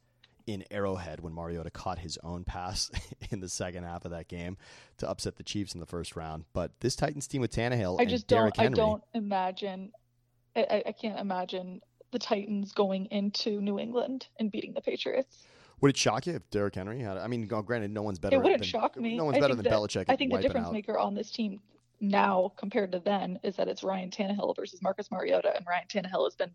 in 0.47 0.63
Arrowhead 0.71 1.19
when 1.19 1.33
Mariota 1.33 1.69
caught 1.69 1.99
his 1.99 2.17
own 2.23 2.43
pass 2.45 2.89
in 3.31 3.41
the 3.41 3.49
second 3.49 3.83
half 3.83 4.05
of 4.05 4.11
that 4.11 4.27
game 4.29 4.57
to 4.97 5.07
upset 5.07 5.35
the 5.35 5.43
Chiefs 5.43 5.73
in 5.73 5.79
the 5.79 5.85
first 5.85 6.15
round. 6.15 6.45
But 6.53 6.71
this 6.79 6.95
Titans 6.95 7.27
team 7.27 7.41
with 7.41 7.51
Tannehill 7.51 7.99
I 8.01 8.05
just 8.05 8.27
don't. 8.27 8.55
Henry, 8.57 8.73
I 8.73 8.75
don't 8.75 9.03
imagine. 9.13 9.91
I, 10.55 10.61
I- 10.61 10.83
I 10.87 10.91
can't 10.93 11.19
imagine 11.19 11.81
the 12.11 12.19
Titans 12.19 12.71
going 12.71 13.05
into 13.07 13.61
New 13.61 13.77
England 13.77 14.27
and 14.39 14.49
beating 14.49 14.73
the 14.73 14.81
Patriots. 14.81 15.43
would 15.81 15.89
it 15.89 15.97
shock 15.97 16.25
you 16.25 16.33
if 16.33 16.49
Derrick 16.49 16.75
Henry 16.75 16.99
had? 17.01 17.17
I 17.17 17.27
mean, 17.27 17.47
oh, 17.51 17.61
granted, 17.61 17.91
no 17.91 18.01
one's 18.01 18.17
better. 18.17 18.37
it 18.37 18.41
wouldn't 18.41 18.61
than, 18.61 18.67
shock 18.69 18.95
me. 18.95 19.17
No 19.17 19.25
one's 19.25 19.37
I 19.37 19.41
better 19.41 19.55
than 19.55 19.65
that- 19.65 19.73
Belichick. 19.73 20.05
I 20.07 20.15
think 20.15 20.31
the 20.31 20.39
difference 20.39 20.67
out. 20.67 20.73
maker 20.73 20.97
on 20.97 21.13
this 21.13 21.29
team 21.29 21.59
now 21.99 22.53
compared 22.55 22.93
to 22.93 22.99
then 22.99 23.39
is 23.43 23.57
that 23.57 23.67
it's 23.67 23.83
Ryan 23.83 24.09
Tannehill 24.11 24.55
versus 24.55 24.81
Marcus 24.81 25.11
Mariota, 25.11 25.53
and 25.55 25.65
Ryan 25.67 25.87
Tannehill 25.89 26.25
has 26.25 26.35
been 26.35 26.51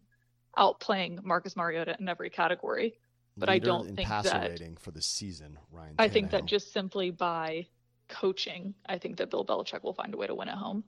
outplaying 0.56 1.22
Marcus 1.24 1.56
Mariota 1.56 1.96
in 1.98 2.08
every 2.08 2.30
category. 2.30 2.94
But 3.36 3.48
I 3.48 3.58
don't 3.58 3.88
in 3.88 3.96
think 3.96 4.08
that- 4.08 4.50
rating 4.50 4.76
for 4.76 4.90
the 4.90 5.02
season. 5.02 5.58
Ryan. 5.70 5.94
I 5.98 6.08
think 6.08 6.30
that 6.30 6.46
just 6.46 6.72
simply 6.72 7.10
by 7.10 7.66
coaching, 8.08 8.74
I 8.86 8.98
think 8.98 9.16
that 9.16 9.30
Bill 9.30 9.44
Belichick 9.44 9.82
will 9.82 9.94
find 9.94 10.12
a 10.12 10.16
way 10.16 10.26
to 10.26 10.34
win 10.34 10.48
at 10.48 10.58
home. 10.58 10.84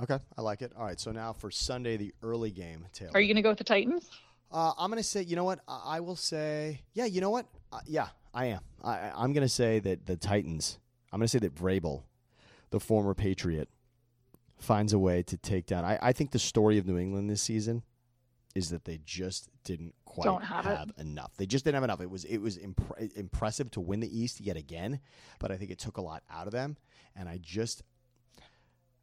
Okay, 0.00 0.18
I 0.36 0.40
like 0.40 0.62
it. 0.62 0.72
All 0.76 0.84
right, 0.84 0.98
so 0.98 1.12
now 1.12 1.32
for 1.32 1.50
Sunday, 1.50 1.96
the 1.96 2.12
early 2.22 2.50
game, 2.50 2.86
Taylor. 2.92 3.12
Are 3.14 3.20
you 3.20 3.28
going 3.28 3.36
to 3.36 3.42
go 3.42 3.50
with 3.50 3.58
the 3.58 3.64
Titans? 3.64 4.10
Uh, 4.50 4.72
I'm 4.78 4.90
going 4.90 5.02
to 5.02 5.08
say, 5.08 5.22
you 5.22 5.36
know 5.36 5.44
what? 5.44 5.60
I, 5.68 5.96
I 5.96 6.00
will 6.00 6.16
say, 6.16 6.80
yeah, 6.94 7.04
you 7.04 7.20
know 7.20 7.30
what? 7.30 7.46
Uh, 7.72 7.80
yeah, 7.86 8.08
I 8.32 8.46
am. 8.46 8.60
I- 8.82 9.12
I'm 9.14 9.32
going 9.32 9.46
to 9.46 9.52
say 9.52 9.78
that 9.80 10.06
the 10.06 10.16
Titans, 10.16 10.78
I'm 11.12 11.18
going 11.20 11.26
to 11.26 11.30
say 11.30 11.38
that 11.40 11.54
Vrabel, 11.54 12.02
the 12.70 12.80
former 12.80 13.14
Patriot, 13.14 13.68
finds 14.58 14.92
a 14.92 14.98
way 14.98 15.22
to 15.24 15.36
take 15.36 15.66
down. 15.66 15.84
I, 15.84 15.98
I 16.00 16.12
think 16.12 16.30
the 16.32 16.38
story 16.38 16.78
of 16.78 16.86
New 16.86 16.96
England 16.98 17.28
this 17.30 17.42
season 17.42 17.82
is 18.54 18.70
that 18.70 18.84
they 18.84 18.98
just 19.04 19.48
didn't 19.64 19.94
quite 20.14 20.24
Don't 20.24 20.42
have 20.44 20.66
it. 20.66 21.00
enough. 21.00 21.32
They 21.36 21.46
just 21.46 21.64
didn't 21.64 21.74
have 21.74 21.84
enough. 21.84 22.00
It 22.00 22.10
was 22.10 22.24
it 22.24 22.38
was 22.38 22.56
impre- 22.58 23.12
impressive 23.16 23.70
to 23.72 23.80
win 23.80 24.00
the 24.00 24.18
East 24.18 24.40
yet 24.40 24.56
again, 24.56 25.00
but 25.40 25.50
I 25.50 25.56
think 25.56 25.70
it 25.70 25.78
took 25.78 25.96
a 25.96 26.00
lot 26.02 26.22
out 26.30 26.46
of 26.46 26.52
them. 26.52 26.76
And 27.16 27.28
I 27.28 27.38
just 27.42 27.82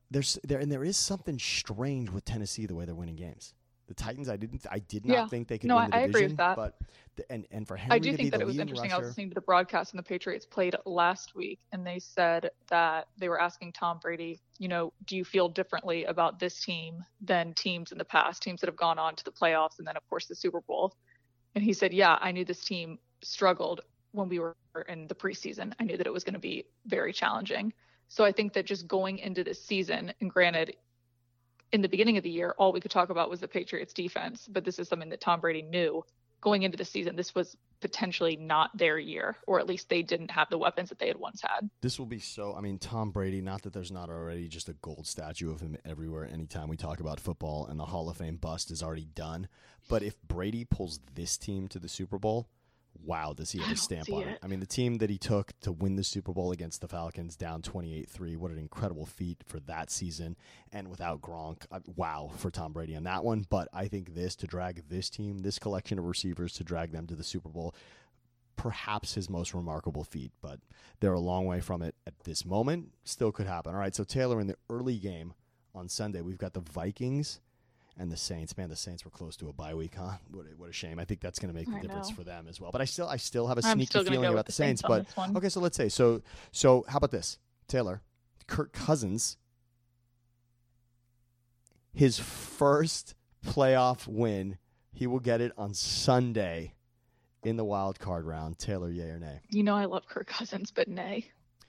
there's 0.10 0.39
there 0.43 0.60
and 0.60 0.71
there 0.71 0.84
is 0.84 0.97
something 0.97 1.38
strange 1.39 2.10
with 2.10 2.26
Tennessee 2.26 2.65
the 2.65 2.76
way 2.76 2.86
they're 2.86 2.95
winning 2.95 3.15
games. 3.15 3.54
The 3.91 3.95
Titans, 3.95 4.30
I 4.30 4.38
didn't, 4.38 4.65
I 4.71 4.80
did 4.80 5.06
not 5.06 5.13
Yeah. 5.13 5.27
think 5.27 5.49
they 5.49 5.58
could 5.58 5.67
No, 5.67 5.75
win 5.75 5.89
the 5.89 5.97
I- 5.97 5.99
I 5.99 6.04
agree 6.04 6.23
with 6.23 6.38
that. 6.38 6.56
But 6.56 6.80
the, 7.17 7.30
and 7.30 7.45
and 7.51 7.67
for 7.67 7.75
Henry 7.75 7.97
I 7.97 7.99
do 7.99 8.15
think 8.15 8.32
that 8.32 8.39
it 8.39 8.45
was 8.45 8.58
interesting. 8.58 8.89
I 8.89 8.95
was 8.95 9.01
rusher, 9.01 9.08
listening 9.10 9.30
to 9.32 9.36
the 9.36 9.41
broadcast, 9.41 9.91
and 9.91 9.99
the 9.99 10.04
Patriots 10.04 10.45
played 10.45 10.77
last 10.86 11.36
week, 11.36 11.60
and 11.73 11.86
they 11.86 11.99
said 11.99 12.51
that 12.69 13.10
they 13.17 13.27
were 13.27 13.41
asking 13.41 13.73
Tom 13.73 13.99
Brady, 14.01 14.39
you 14.60 14.69
know, 14.69 14.93
do 15.08 15.17
you 15.17 15.25
feel 15.25 15.49
differently 15.49 16.06
about 16.06 16.39
this 16.39 16.63
team 16.63 17.04
than 17.19 17.54
teams 17.54 17.91
in 17.91 17.97
the 17.97 18.06
past, 18.06 18.41
teams 18.41 18.62
that 18.62 18.67
have 18.67 18.77
gone 18.77 18.97
on 18.97 19.13
to 19.17 19.25
the 19.25 19.32
playoffs 19.32 19.77
and 19.77 19.86
then, 19.86 19.97
of 19.97 20.08
course, 20.10 20.25
the 20.25 20.36
Super 20.36 20.62
Bowl? 20.62 20.95
And 21.56 21.62
he 21.62 21.73
said, 21.73 21.91
yeah, 21.91 22.17
I 22.21 22.32
knew 22.32 22.45
this 22.45 22.63
team 22.63 22.97
struggled 23.21 23.82
when 24.13 24.30
we 24.30 24.39
were 24.39 24.56
in 24.88 25.06
the 25.08 25.15
preseason. 25.15 25.73
I 25.82 25.84
knew 25.84 25.97
that 25.97 26.08
it 26.08 26.13
was 26.13 26.23
going 26.23 26.36
to 26.36 26.39
be 26.39 26.63
very 26.86 27.12
challenging. 27.12 27.73
So 28.08 28.23
I 28.23 28.32
think 28.32 28.54
that 28.54 28.65
just 28.65 28.88
going 28.88 29.17
into 29.17 29.43
this 29.43 29.62
season, 29.65 30.13
and 30.21 30.32
granted, 30.32 30.77
in 31.71 31.81
the 31.81 31.89
beginning 31.89 32.17
of 32.17 32.23
the 32.23 32.29
year, 32.29 32.53
all 32.57 32.71
we 32.71 32.79
could 32.79 32.91
talk 32.91 33.10
about 33.10 33.29
was 33.29 33.39
the 33.39 33.47
Patriots 33.47 33.93
defense, 33.93 34.47
but 34.49 34.65
this 34.65 34.79
is 34.79 34.88
something 34.88 35.10
that 35.10 35.21
Tom 35.21 35.39
Brady 35.39 35.62
knew 35.62 36.03
going 36.41 36.63
into 36.63 36.77
the 36.77 36.86
season. 36.86 37.15
This 37.15 37.34
was 37.34 37.55
potentially 37.79 38.36
not 38.36 38.75
their 38.77 38.97
year, 38.97 39.38
or 39.47 39.60
at 39.60 39.67
least 39.67 39.89
they 39.89 40.01
didn't 40.01 40.31
have 40.31 40.49
the 40.49 40.57
weapons 40.57 40.89
that 40.89 40.99
they 40.99 41.07
had 41.07 41.17
once 41.17 41.41
had. 41.41 41.69
this 41.81 41.97
will 41.97 42.05
be 42.05 42.19
so. 42.19 42.53
I 42.55 42.62
mean, 42.62 42.77
Tom 42.77 43.12
Brady. 43.12 43.41
Not 43.41 43.62
that 43.63 43.73
there's 43.73 43.91
not 43.91 44.10
already 44.10 44.47
just 44.47 44.69
a 44.69 44.73
gold 44.73 45.07
statue 45.07 45.51
of 45.51 45.62
him 45.62 45.77
everywhere. 45.86 46.27
Anytime 46.31 46.67
we 46.67 46.77
talk 46.77 46.99
about 46.99 47.19
football, 47.19 47.65
and 47.67 47.79
the 47.79 47.86
Hall 47.86 48.10
of 48.10 48.17
Fame 48.17 48.38
bust 48.38 48.71
is 48.71 48.84
already 48.84 49.07
done. 49.15 49.47
But 49.88 50.03
if 50.03 50.21
Brady 50.27 50.65
pulls 50.65 50.99
this 51.13 51.38
team 51.38 51.67
to 51.69 51.79
the 51.79 51.89
Super 51.89 52.19
Bowl, 52.19 52.47
wow, 53.03 53.33
does 53.33 53.51
he 53.51 53.59
have 53.59 53.71
a 53.71 53.75
stamp 53.75 54.11
on 54.11 54.23
it? 54.23 54.27
it. 54.29 54.39
I 54.43 54.47
mean, 54.47 54.59
the 54.59 54.65
team 54.65 54.97
that 54.97 55.09
he 55.09 55.17
took 55.17 55.57
to 55.61 55.71
win 55.71 55.95
the 55.95 56.03
Super 56.03 56.33
Bowl 56.33 56.51
against 56.51 56.81
the 56.81 56.87
Falcons 56.87 57.35
down 57.35 57.61
28-3. 57.61 58.37
What 58.37 58.51
an 58.51 58.57
incredible 58.57 59.05
feat 59.05 59.43
for 59.45 59.59
that 59.61 59.89
season. 59.89 60.35
And 60.71 60.89
without 60.89 61.21
Gronk, 61.21 61.65
wow 61.95 62.31
for 62.37 62.51
Tom 62.51 62.73
Brady 62.73 62.95
on 62.95 63.03
that 63.03 63.23
one. 63.23 63.45
But 63.49 63.67
I 63.73 63.87
think 63.87 64.13
this 64.15 64.35
to 64.37 64.47
drag 64.47 64.89
this 64.89 65.09
team, 65.09 65.39
this 65.39 65.59
collection 65.59 65.99
of 65.99 66.05
receivers 66.05 66.53
to 66.53 66.63
drag 66.63 66.91
them 66.91 67.07
to 67.07 67.15
the 67.15 67.23
Super 67.23 67.49
Bowl, 67.49 67.75
perhaps 68.55 69.15
his 69.15 69.29
most 69.29 69.53
remarkable 69.53 70.03
feat, 70.03 70.31
but 70.41 70.59
they're 70.99 71.13
a 71.13 71.19
long 71.19 71.45
way 71.45 71.59
from 71.59 71.81
it 71.81 71.95
at 72.05 72.13
this 72.25 72.45
moment. 72.45 72.89
Still 73.03 73.31
could 73.31 73.47
happen. 73.47 73.73
All 73.73 73.79
right, 73.79 73.95
so 73.95 74.03
Taylor, 74.03 74.39
in 74.39 74.47
the 74.47 74.57
early 74.69 74.97
game 74.97 75.33
on 75.73 75.89
Sunday, 75.89 76.21
we've 76.21 76.37
got 76.37 76.53
the 76.53 76.59
Vikings 76.59 77.39
and 77.97 78.12
the 78.12 78.17
Saints. 78.17 78.58
Man, 78.58 78.69
the 78.69 78.75
Saints 78.75 79.06
were 79.06 79.12
close 79.12 79.36
to 79.38 79.49
a 79.49 79.54
bye 79.54 79.73
week, 79.73 79.95
huh? 79.97 80.17
What 80.32 80.45
a, 80.45 80.49
what 80.58 80.69
a 80.69 80.73
shame. 80.73 80.99
I 80.99 81.06
think 81.06 81.21
that's 81.21 81.39
going 81.39 81.54
to 81.54 81.58
make 81.58 81.69
the 81.69 81.77
I 81.77 81.82
difference 81.82 82.10
know. 82.10 82.15
for 82.15 82.23
them 82.23 82.47
as 82.49 82.60
well. 82.60 82.71
But 82.71 82.82
I 82.82 82.86
still, 82.86 83.08
I 83.08 83.17
still 83.17 83.47
have 83.47 83.58
a 83.58 83.62
I'm 83.65 83.77
sneaky 83.77 83.86
still 83.88 84.01
going 84.01 84.13
to 84.13 84.19
feeling 84.19 84.34
about 84.34 84.45
the 84.45 84.51
Saints. 84.51 84.82
Saints, 84.82 84.88
but 84.88 84.99
on 84.99 85.04
this 85.06 85.17
one. 85.17 85.38
okay, 85.38 85.49
so 85.49 85.60
let's 85.60 85.77
say 85.77 85.89
so. 85.89 86.21
So 86.51 86.86
how 86.88 86.97
about 86.97 87.12
this, 87.12 87.38
Taylor? 87.67 88.01
Kirk 88.47 88.73
Cousins, 88.73 89.38
his 91.93 92.19
first 92.19 93.15
playoff 93.45 94.08
win. 94.08 94.58
He 94.93 95.08
will 95.08 95.19
get 95.19 95.39
it 95.41 95.54
on 95.58 95.73
Sunday 95.73 96.73
in 97.43 97.58
the 97.58 97.63
wild 97.63 97.99
card 97.99 98.25
round. 98.25 98.60
Taylor, 98.60 98.89
yay 98.89 99.10
or 99.10 99.19
nay? 99.19 99.39
You 99.49 99.63
know, 99.63 99.75
I 99.75 99.86
love 99.86 100.08
Kirk 100.08 100.27
Cousins, 100.27 100.71
but 100.71 100.88
nay, 100.88 101.25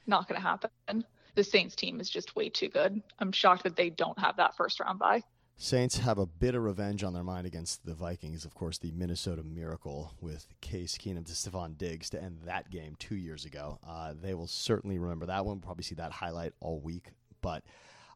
not 0.06 0.28
going 0.28 0.40
to 0.40 0.46
happen. 0.46 1.04
The 1.34 1.44
Saints 1.44 1.74
team 1.74 2.00
is 2.00 2.10
just 2.10 2.36
way 2.36 2.48
too 2.48 2.68
good. 2.68 3.00
I'm 3.18 3.32
shocked 3.32 3.62
that 3.62 3.76
they 3.76 3.90
don't 3.90 4.18
have 4.18 4.36
that 4.36 4.56
first 4.56 4.80
round 4.80 4.98
bye. 4.98 5.22
Saints 5.62 5.98
have 5.98 6.18
a 6.18 6.26
bit 6.26 6.56
of 6.56 6.64
revenge 6.64 7.04
on 7.04 7.12
their 7.12 7.22
mind 7.22 7.46
against 7.46 7.86
the 7.86 7.94
Vikings. 7.94 8.44
Of 8.44 8.52
course, 8.52 8.78
the 8.78 8.90
Minnesota 8.90 9.44
Miracle 9.44 10.12
with 10.20 10.48
Case 10.60 10.98
Keenum 10.98 11.24
to 11.26 11.32
Stefon 11.34 11.78
Diggs 11.78 12.10
to 12.10 12.20
end 12.20 12.40
that 12.46 12.68
game 12.68 12.96
two 12.98 13.14
years 13.14 13.44
ago. 13.44 13.78
Uh, 13.86 14.12
they 14.20 14.34
will 14.34 14.48
certainly 14.48 14.98
remember 14.98 15.26
that 15.26 15.46
one. 15.46 15.60
Probably 15.60 15.84
see 15.84 15.94
that 15.94 16.10
highlight 16.10 16.52
all 16.58 16.80
week. 16.80 17.12
But 17.42 17.62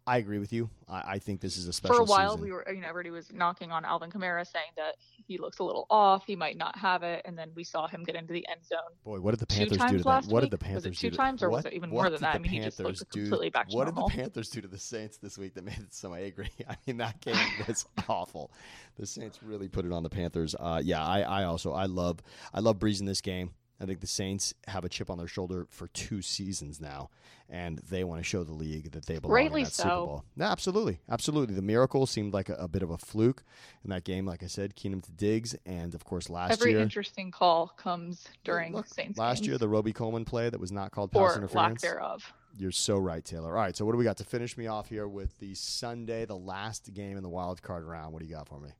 I 0.08 0.18
agree 0.18 0.38
with 0.38 0.52
you. 0.52 0.70
I, 0.88 1.14
I 1.14 1.18
think 1.18 1.40
this 1.40 1.56
is 1.56 1.66
a 1.66 1.72
special 1.72 1.96
For 1.96 2.02
a 2.02 2.04
while, 2.04 2.32
season. 2.36 2.42
we 2.46 2.52
were, 2.52 2.64
you 2.72 2.80
know, 2.80 2.86
everybody 2.88 3.10
was 3.10 3.32
knocking 3.32 3.72
on 3.72 3.84
Alvin 3.84 4.08
Kamara, 4.08 4.46
saying 4.46 4.70
that 4.76 4.94
he 5.26 5.36
looks 5.36 5.58
a 5.58 5.64
little 5.64 5.84
off. 5.90 6.24
He 6.26 6.36
might 6.36 6.56
not 6.56 6.78
have 6.78 7.02
it, 7.02 7.22
and 7.24 7.36
then 7.36 7.50
we 7.56 7.64
saw 7.64 7.88
him 7.88 8.04
get 8.04 8.14
into 8.14 8.32
the 8.32 8.46
end 8.48 8.60
zone 8.64 8.78
Boy, 9.04 9.18
what 9.20 9.32
did 9.32 9.40
the 9.40 9.46
Panthers 9.46 9.78
do 9.78 9.98
to 9.98 10.04
them? 10.04 10.22
What 10.28 10.42
did 10.42 10.52
the 10.52 10.58
Panthers 10.58 10.84
Was 10.84 10.86
it 10.86 10.90
do 10.90 10.96
two 10.96 11.10
to- 11.10 11.16
times, 11.16 11.42
or 11.42 11.50
was 11.50 11.64
it 11.64 11.72
even 11.72 11.90
what 11.90 12.02
more 12.02 12.10
than 12.10 12.20
that? 12.20 12.36
I 12.36 12.38
mean, 12.38 12.52
he 12.52 12.60
just 12.60 12.78
looked 12.78 13.10
do- 13.10 13.20
completely 13.22 13.50
back 13.50 13.68
to 13.68 13.76
What 13.76 13.86
normal. 13.86 14.08
did 14.08 14.16
the 14.16 14.22
Panthers 14.22 14.48
do 14.50 14.60
to 14.60 14.68
the 14.68 14.78
Saints 14.78 15.16
this 15.18 15.36
week 15.38 15.54
that 15.54 15.64
made 15.64 15.78
it 15.78 15.92
so 15.92 16.14
angry? 16.14 16.50
I 16.68 16.76
mean, 16.86 16.98
that 16.98 17.20
game 17.20 17.34
was 17.66 17.84
awful. 18.08 18.52
The 18.98 19.06
Saints 19.06 19.40
really 19.42 19.66
put 19.66 19.84
it 19.86 19.92
on 19.92 20.04
the 20.04 20.08
Panthers. 20.10 20.54
Uh, 20.58 20.80
yeah, 20.84 21.04
I, 21.04 21.22
I 21.22 21.44
also 21.44 21.72
I 21.72 21.86
love 21.86 22.20
I 22.54 22.60
love 22.60 22.78
breezing 22.78 23.06
this 23.06 23.20
game. 23.20 23.50
I 23.80 23.84
think 23.84 24.00
the 24.00 24.06
Saints 24.06 24.54
have 24.68 24.84
a 24.84 24.88
chip 24.88 25.10
on 25.10 25.18
their 25.18 25.26
shoulder 25.26 25.66
for 25.70 25.88
two 25.88 26.22
seasons 26.22 26.80
now, 26.80 27.10
and 27.48 27.78
they 27.90 28.04
want 28.04 28.20
to 28.20 28.24
show 28.24 28.42
the 28.42 28.54
league 28.54 28.92
that 28.92 29.04
they 29.04 29.18
belong 29.18 29.34
Rightly 29.34 29.60
in 29.60 29.64
that 29.64 29.72
Super 29.72 29.88
so. 29.88 30.06
Bowl. 30.06 30.24
No, 30.34 30.46
absolutely, 30.46 31.00
absolutely. 31.10 31.54
The 31.54 31.62
miracle 31.62 32.06
seemed 32.06 32.32
like 32.32 32.48
a, 32.48 32.54
a 32.54 32.68
bit 32.68 32.82
of 32.82 32.90
a 32.90 32.96
fluke 32.96 33.44
in 33.84 33.90
that 33.90 34.04
game. 34.04 34.24
Like 34.24 34.42
I 34.42 34.46
said, 34.46 34.76
Keenum 34.76 35.02
to 35.04 35.12
Diggs, 35.12 35.54
and 35.66 35.94
of 35.94 36.04
course 36.04 36.30
last 36.30 36.52
Every 36.52 36.70
year. 36.70 36.78
Every 36.78 36.84
interesting 36.84 37.30
call 37.30 37.68
comes 37.76 38.26
during 38.44 38.72
Look, 38.72 38.86
Saints 38.88 39.18
last 39.18 39.40
games, 39.40 39.48
year, 39.48 39.58
the 39.58 39.68
Robey-Coleman 39.68 40.24
play 40.24 40.48
that 40.48 40.58
was 40.58 40.72
not 40.72 40.90
called 40.90 41.12
pass 41.12 41.20
or 41.20 41.26
lack 41.28 41.36
interference. 41.36 41.82
thereof. 41.82 42.32
You're 42.58 42.72
so 42.72 42.96
right, 42.96 43.22
Taylor. 43.22 43.50
All 43.50 43.62
right, 43.62 43.76
so 43.76 43.84
what 43.84 43.92
do 43.92 43.98
we 43.98 44.04
got 44.04 44.16
to 44.16 44.24
finish 44.24 44.56
me 44.56 44.66
off 44.66 44.88
here 44.88 45.06
with 45.06 45.38
the 45.38 45.54
Sunday, 45.54 46.24
the 46.24 46.36
last 46.38 46.94
game 46.94 47.18
in 47.18 47.22
the 47.22 47.28
wild 47.28 47.60
card 47.60 47.84
round? 47.84 48.14
What 48.14 48.22
do 48.22 48.26
you 48.26 48.34
got 48.34 48.48
for 48.48 48.58
me? 48.58 48.70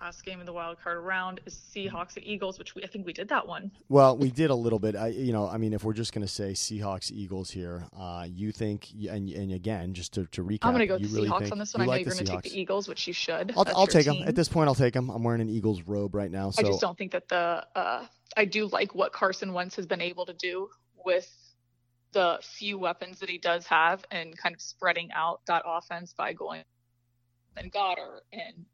Last 0.00 0.24
game 0.24 0.38
of 0.38 0.46
the 0.46 0.52
wild 0.52 0.80
card 0.82 0.98
round 1.04 1.40
is 1.44 1.54
Seahawks 1.54 2.16
and 2.16 2.24
Eagles, 2.24 2.58
which 2.58 2.74
we 2.74 2.84
I 2.84 2.86
think 2.86 3.04
we 3.04 3.12
did 3.12 3.28
that 3.30 3.46
one. 3.46 3.72
Well, 3.88 4.16
we 4.16 4.30
did 4.30 4.50
a 4.50 4.54
little 4.54 4.78
bit. 4.78 4.94
I, 4.94 5.08
you 5.08 5.32
know, 5.32 5.48
I 5.48 5.58
mean, 5.58 5.72
if 5.72 5.82
we're 5.82 5.92
just 5.92 6.12
going 6.12 6.26
to 6.26 6.32
say 6.32 6.52
Seahawks, 6.52 7.10
Eagles 7.10 7.50
here, 7.50 7.84
uh, 7.98 8.26
you 8.28 8.52
think, 8.52 8.88
and, 9.10 9.28
and 9.28 9.52
again, 9.52 9.94
just 9.94 10.14
to, 10.14 10.26
to 10.26 10.44
recap, 10.44 10.60
I'm 10.62 10.72
going 10.72 10.80
to 10.80 10.86
go 10.86 10.94
with 10.98 11.10
the 11.10 11.16
really 11.16 11.28
Seahawks 11.28 11.50
on 11.50 11.58
this 11.58 11.74
one. 11.74 11.82
I 11.82 11.84
know 11.86 11.90
like 11.90 12.06
you're 12.06 12.14
going 12.14 12.26
to 12.26 12.32
take 12.32 12.42
the 12.42 12.60
Eagles, 12.60 12.88
which 12.88 13.06
you 13.08 13.12
should. 13.12 13.52
I'll, 13.56 13.64
I'll 13.74 13.86
take 13.88 14.06
them. 14.06 14.22
At 14.24 14.36
this 14.36 14.48
point, 14.48 14.68
I'll 14.68 14.74
take 14.74 14.94
them. 14.94 15.10
I'm 15.10 15.24
wearing 15.24 15.40
an 15.40 15.50
Eagles 15.50 15.82
robe 15.82 16.14
right 16.14 16.30
now, 16.30 16.50
so 16.50 16.62
I 16.62 16.68
just 16.68 16.80
don't 16.80 16.96
think 16.96 17.12
that 17.12 17.28
the 17.28 17.66
uh, 17.74 18.06
I 18.36 18.44
do 18.44 18.66
like 18.66 18.94
what 18.94 19.12
Carson 19.12 19.52
Wentz 19.52 19.74
has 19.76 19.86
been 19.86 20.00
able 20.00 20.26
to 20.26 20.34
do 20.34 20.68
with 21.04 21.28
the 22.12 22.38
few 22.42 22.78
weapons 22.78 23.18
that 23.20 23.28
he 23.28 23.38
does 23.38 23.66
have 23.66 24.04
and 24.10 24.36
kind 24.36 24.54
of 24.54 24.60
spreading 24.60 25.10
out 25.12 25.40
that 25.46 25.62
offense 25.66 26.14
by 26.16 26.32
going 26.32 26.62
and 27.56 27.72
Goedert 27.72 28.20
and 28.32 28.64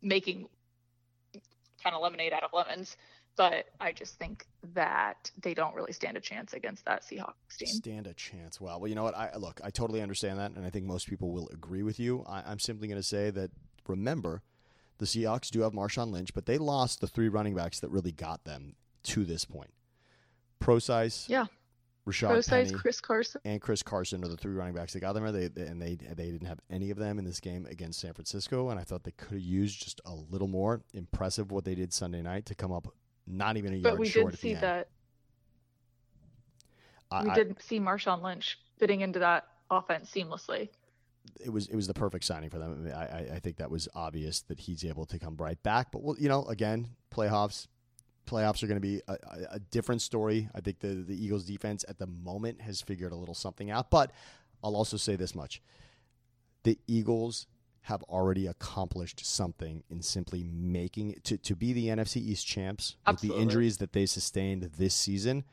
making 0.00 0.48
kind 1.82 1.94
of 1.96 2.02
lemonade 2.02 2.32
out 2.32 2.42
of 2.42 2.50
lemons. 2.52 2.96
But 3.34 3.66
I 3.80 3.92
just 3.92 4.18
think 4.18 4.46
that 4.74 5.30
they 5.40 5.54
don't 5.54 5.74
really 5.74 5.92
stand 5.92 6.18
a 6.18 6.20
chance 6.20 6.52
against 6.52 6.84
that 6.84 7.02
Seahawks 7.02 7.56
team. 7.58 7.68
stand 7.68 8.06
a 8.06 8.12
chance. 8.12 8.60
Well, 8.60 8.78
well, 8.78 8.88
you 8.88 8.94
know 8.94 9.04
what? 9.04 9.16
I 9.16 9.34
look, 9.38 9.58
I 9.64 9.70
totally 9.70 10.02
understand 10.02 10.38
that, 10.38 10.52
and 10.52 10.66
I 10.66 10.70
think 10.70 10.84
most 10.84 11.08
people 11.08 11.30
will 11.30 11.48
agree 11.48 11.82
with 11.82 11.98
you. 11.98 12.24
I, 12.28 12.42
I'm 12.46 12.58
simply 12.58 12.88
going 12.88 13.00
to 13.00 13.06
say 13.06 13.30
that 13.30 13.50
remember, 13.88 14.42
the 14.98 15.06
Seahawks 15.06 15.48
do 15.50 15.62
have 15.62 15.72
Marshawn 15.72 16.12
Lynch, 16.12 16.34
but 16.34 16.44
they 16.44 16.58
lost 16.58 17.00
the 17.00 17.06
three 17.06 17.30
running 17.30 17.54
backs 17.54 17.80
that 17.80 17.88
really 17.88 18.12
got 18.12 18.44
them 18.44 18.74
to 19.04 19.24
this 19.24 19.46
point. 19.46 19.72
Prosise, 20.58 21.28
Yeah. 21.28 21.46
Rashaad 22.06 22.42
size 22.42 22.68
Penny, 22.70 22.78
Chris 22.80 23.00
Carson. 23.00 23.40
and 23.44 23.60
Chris 23.60 23.82
Carson 23.82 24.24
are 24.24 24.28
the 24.28 24.36
three 24.36 24.54
running 24.54 24.74
backs 24.74 24.92
that 24.92 25.00
got 25.00 25.12
them. 25.12 25.24
They, 25.32 25.46
they 25.48 25.62
and 25.66 25.80
they 25.80 25.94
they 25.94 26.30
didn't 26.32 26.48
have 26.48 26.58
any 26.68 26.90
of 26.90 26.98
them 26.98 27.18
in 27.18 27.24
this 27.24 27.38
game 27.38 27.64
against 27.70 28.00
San 28.00 28.12
Francisco, 28.12 28.70
and 28.70 28.80
I 28.80 28.82
thought 28.82 29.04
they 29.04 29.12
could 29.12 29.32
have 29.34 29.40
used 29.40 29.82
just 29.82 30.00
a 30.04 30.12
little 30.12 30.48
more. 30.48 30.82
Impressive 30.94 31.52
what 31.52 31.64
they 31.64 31.74
did 31.76 31.92
Sunday 31.92 32.20
night 32.22 32.46
to 32.46 32.54
come 32.56 32.72
up 32.72 32.88
not 33.26 33.56
even 33.56 33.72
a 33.72 33.76
yard 33.76 33.84
short. 33.84 33.96
But 33.96 34.00
we 34.00 34.08
did 34.32 34.38
see 34.38 34.54
that 34.54 34.88
I- 37.10 37.22
we 37.24 37.30
I- 37.30 37.34
did 37.34 37.62
see 37.62 37.78
Marshawn 37.78 38.22
Lynch 38.22 38.58
fitting 38.78 39.00
into 39.02 39.18
that 39.20 39.46
offense 39.70 40.10
seamlessly. 40.10 40.70
it 41.40 41.50
was 41.50 41.68
it 41.68 41.76
was 41.76 41.86
the 41.86 41.94
perfect 41.94 42.24
signing 42.24 42.50
for 42.50 42.58
them. 42.58 42.90
I, 42.92 42.96
I, 42.96 43.04
I- 43.04 43.30
I 43.34 43.38
think 43.38 43.58
that 43.58 43.70
was 43.70 43.88
obvious 43.94 44.40
that 44.42 44.58
he's 44.58 44.84
able 44.84 45.06
to 45.06 45.18
come 45.20 45.36
right 45.36 45.62
back. 45.62 45.92
But 45.92 46.02
well, 46.02 46.16
you 46.18 46.28
know, 46.28 46.44
again, 46.46 46.88
playoffs 47.14 47.68
playoffs 48.26 48.62
are 48.62 48.66
going 48.66 48.76
to 48.76 48.80
be 48.80 49.00
a, 49.08 49.16
a, 49.52 49.58
different 49.58 50.02
story. 50.02 50.48
I 50.54 50.60
think 50.60 50.80
the 50.80 50.94
the 50.94 51.14
Eagles 51.14 51.44
defense 51.44 51.84
at 51.88 51.98
the 51.98 52.06
moment 52.06 52.60
has 52.60 52.80
figured 52.80 53.12
a 53.12 53.16
little 53.16 53.34
something 53.34 53.70
out. 53.70 53.90
But 53.90 54.12
I'll 54.62 54.76
also 54.76 54.96
say 54.96 55.16
this 55.16 55.34
much: 55.34 55.62
the 56.62 56.78
Eagles 56.86 57.46
have 57.82 58.02
already 58.04 58.46
accomplished 58.46 59.24
something 59.26 59.82
in 59.90 60.02
simply 60.02 60.44
making 60.44 61.10
it 61.10 61.24
to, 61.24 61.36
to 61.36 61.56
be 61.56 61.72
the 61.72 61.88
NFC 61.88 62.16
East 62.18 62.46
champs 62.46 62.96
with 63.06 63.20
the 63.20 63.34
injuries 63.34 63.78
that 63.78 63.92
they 63.92 64.06
sustained 64.06 64.70
this 64.78 64.94
season. 64.94 65.44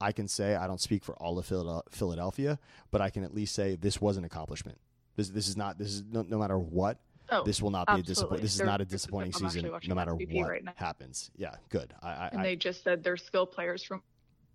I 0.00 0.12
can 0.12 0.28
say 0.28 0.56
I 0.56 0.66
don't 0.66 0.80
speak 0.80 1.02
for 1.04 1.14
all 1.14 1.38
of 1.38 1.46
Philadelphia, 1.90 2.58
but 2.90 3.00
I 3.00 3.08
can 3.08 3.24
at 3.24 3.34
least 3.34 3.54
say 3.54 3.76
this 3.76 4.00
was 4.00 4.18
an 4.18 4.24
accomplishment. 4.24 4.78
This 5.16 5.30
this 5.30 5.48
is 5.48 5.56
not 5.56 5.78
this 5.78 5.88
is 5.88 6.04
no, 6.10 6.22
no 6.22 6.38
matter 6.38 6.58
what 6.58 6.98
Oh, 7.34 7.44
this 7.44 7.60
will 7.62 7.70
not 7.70 7.86
be 7.86 7.92
a 7.92 7.96
absolutely. 7.96 8.14
disappoint. 8.14 8.42
This 8.42 8.52
is 8.52 8.58
They're- 8.58 8.66
not 8.66 8.80
a 8.80 8.84
disappointing 8.84 9.32
season, 9.32 9.70
no 9.86 9.94
matter 9.94 10.12
SVP 10.12 10.34
what 10.40 10.48
right 10.48 10.62
happens. 10.76 11.30
Yeah, 11.36 11.54
good. 11.68 11.92
I, 12.02 12.08
I, 12.08 12.28
and 12.32 12.40
I 12.40 12.44
they 12.44 12.56
just 12.56 12.82
said 12.84 13.02
they're 13.04 13.16
skill 13.16 13.46
players 13.46 13.82
from 13.82 14.02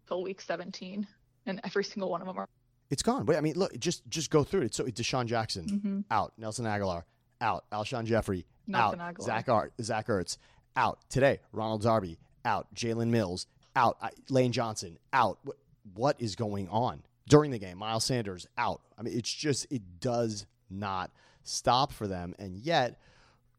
till 0.08 0.24
week 0.24 0.42
17, 0.42 1.06
and 1.46 1.62
every 1.64 1.84
single 1.84 2.10
one 2.10 2.22
of 2.22 2.28
them 2.28 2.38
are. 2.38 2.48
it's 2.90 3.04
gone. 3.04 3.26
But 3.26 3.36
I 3.36 3.42
mean, 3.42 3.56
look, 3.56 3.78
just 3.80 4.08
just 4.10 4.30
go 4.32 4.44
through 4.44 4.62
it. 4.62 4.74
So 4.76 4.84
DeSean 4.86 5.26
Jackson 5.28 5.66
Mhm. 5.66 6.04
out, 6.12 6.34
Nelson 6.38 6.66
Agholor 6.66 7.04
out, 7.42 7.66
Alshon 7.72 8.06
Jeffery 8.06 8.46
Nelson 8.68 9.00
out, 9.02 9.16
Agholor. 9.16 9.24
Zach 9.26 9.50
Art, 9.50 9.74
Zach 9.82 10.08
Ertz 10.08 10.38
out 10.76 11.00
today. 11.10 11.40
Ronald 11.52 11.82
Darby 11.84 12.18
out, 12.46 12.74
Jalen 12.74 13.10
Mills 13.10 13.46
out, 13.76 13.98
I, 14.02 14.10
Lane 14.30 14.52
Johnson 14.52 14.98
out. 15.14 15.38
What, 15.44 15.58
what 15.94 16.16
is 16.22 16.36
going 16.36 16.68
on 16.70 17.04
during 17.28 17.52
the 17.52 17.60
game? 17.60 17.78
Miles 17.78 18.06
Sanders 18.06 18.48
out. 18.58 18.82
I 18.98 19.04
mean, 19.04 19.16
it's 19.18 19.32
just 19.32 19.68
it 19.72 20.00
does 20.00 20.46
not 20.70 21.12
stop 21.50 21.92
for 21.92 22.08
them, 22.08 22.36
and 22.40 22.58
yet 22.58 23.00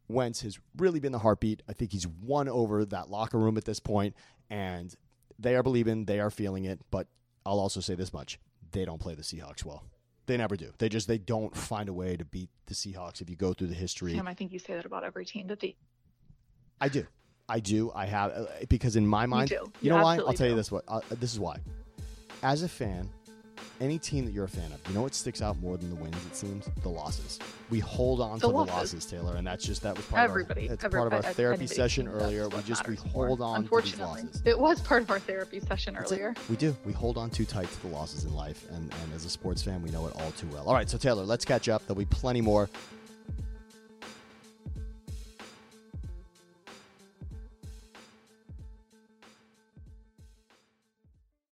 Wentz 0.08 0.42
has 0.42 0.58
really 0.76 1.00
been 1.00 1.12
the 1.12 1.18
heartbeat. 1.18 1.62
I 1.68 1.72
think 1.72 1.92
he's 1.92 2.06
won 2.06 2.48
over 2.48 2.84
that 2.86 3.10
locker 3.10 3.38
room 3.38 3.56
at 3.56 3.64
this 3.64 3.80
point, 3.80 4.14
and 4.48 4.94
they 5.38 5.56
are 5.56 5.62
believing, 5.62 6.04
they 6.04 6.20
are 6.20 6.30
feeling 6.30 6.64
it. 6.64 6.80
But 6.90 7.06
I'll 7.44 7.60
also 7.60 7.80
say 7.80 7.94
this 7.94 8.12
much: 8.12 8.38
they 8.72 8.84
don't 8.84 9.00
play 9.00 9.14
the 9.14 9.22
Seahawks 9.22 9.64
well. 9.64 9.84
They 10.26 10.36
never 10.36 10.56
do. 10.56 10.72
They 10.78 10.88
just 10.88 11.08
they 11.08 11.18
don't 11.18 11.56
find 11.56 11.88
a 11.88 11.92
way 11.92 12.16
to 12.16 12.24
beat 12.24 12.50
the 12.66 12.74
Seahawks. 12.74 13.20
If 13.20 13.28
you 13.28 13.36
go 13.36 13.52
through 13.52 13.68
the 13.68 13.74
history, 13.74 14.14
Sam, 14.14 14.28
I 14.28 14.34
think 14.34 14.52
you 14.52 14.58
say 14.58 14.74
that 14.74 14.86
about 14.86 15.04
every 15.04 15.24
team 15.24 15.48
that 15.48 15.60
they 15.60 15.76
I 16.80 16.88
do. 16.88 17.06
I 17.48 17.58
do. 17.58 17.90
I 17.94 18.06
have 18.06 18.30
uh, 18.30 18.46
because 18.68 18.96
in 18.96 19.06
my 19.06 19.26
mind, 19.26 19.48
do. 19.48 19.54
you 19.56 19.72
You 19.82 19.90
know 19.90 20.02
why? 20.02 20.18
I'll 20.18 20.32
tell 20.32 20.48
you 20.48 20.54
this. 20.54 20.70
What 20.70 20.84
uh, 20.86 21.00
this 21.10 21.32
is 21.32 21.40
why. 21.40 21.56
As 22.42 22.62
a 22.62 22.68
fan, 22.68 23.10
any 23.80 23.98
team 23.98 24.24
that 24.24 24.32
you're 24.32 24.44
a 24.44 24.48
fan 24.48 24.70
of, 24.72 24.80
you 24.88 24.94
know 24.94 25.02
what 25.02 25.14
sticks 25.14 25.40
out 25.42 25.58
more 25.60 25.76
than 25.76 25.88
the 25.90 25.96
wins? 25.96 26.16
It 26.26 26.36
seems 26.36 26.68
the 26.82 26.88
losses. 26.88 27.38
We 27.70 27.78
hold 27.78 28.20
on 28.20 28.38
The 28.38 28.48
to 28.48 28.48
losses. 28.48 28.70
the 28.70 28.76
losses, 28.76 29.06
Taylor, 29.06 29.36
and 29.36 29.46
that's 29.46 29.64
just 29.64 29.82
that 29.82 29.96
was 29.96 30.04
part 30.06 30.22
everybody 30.28 30.66
of 30.66 30.70
our, 30.70 30.74
every, 30.86 30.98
part 31.00 31.12
of 31.12 31.24
our 31.24 31.30
I- 31.30 31.32
therapy 31.32 31.66
session 31.66 32.08
earlier. 32.08 32.48
We 32.48 32.62
just 32.62 32.86
we 32.88 32.96
hold 32.96 33.38
more. 33.40 33.48
on 33.48 33.56
to 33.56 33.62
these 33.62 33.64
Unfortunately, 33.70 34.22
losses. 34.22 34.42
it 34.44 34.58
was 34.58 34.80
part 34.80 35.02
of 35.02 35.10
our 35.10 35.18
therapy 35.20 35.60
session 35.60 35.94
That's 35.94 36.10
it. 36.12 36.14
earlier. 36.16 36.34
We 36.48 36.56
do. 36.56 36.76
We 36.84 36.92
hold 36.92 37.16
on 37.18 37.30
too 37.30 37.44
tight 37.44 37.70
to 37.70 37.82
the 37.82 37.88
losses 37.88 38.24
in 38.24 38.34
life, 38.34 38.66
and, 38.70 38.78
and 39.02 39.14
as 39.14 39.24
a 39.24 39.30
sports 39.30 39.62
fan, 39.62 39.82
we 39.82 39.90
know 39.90 40.06
it 40.06 40.14
all 40.16 40.30
too 40.32 40.48
well. 40.48 40.64
All 40.66 40.74
right, 40.74 40.88
so 40.88 40.98
Taylor, 40.98 41.24
let's 41.24 41.44
catch 41.44 41.68
up. 41.68 41.86
There'll 41.86 41.98
be 41.98 42.04
plenty 42.04 42.40
more 42.40 42.68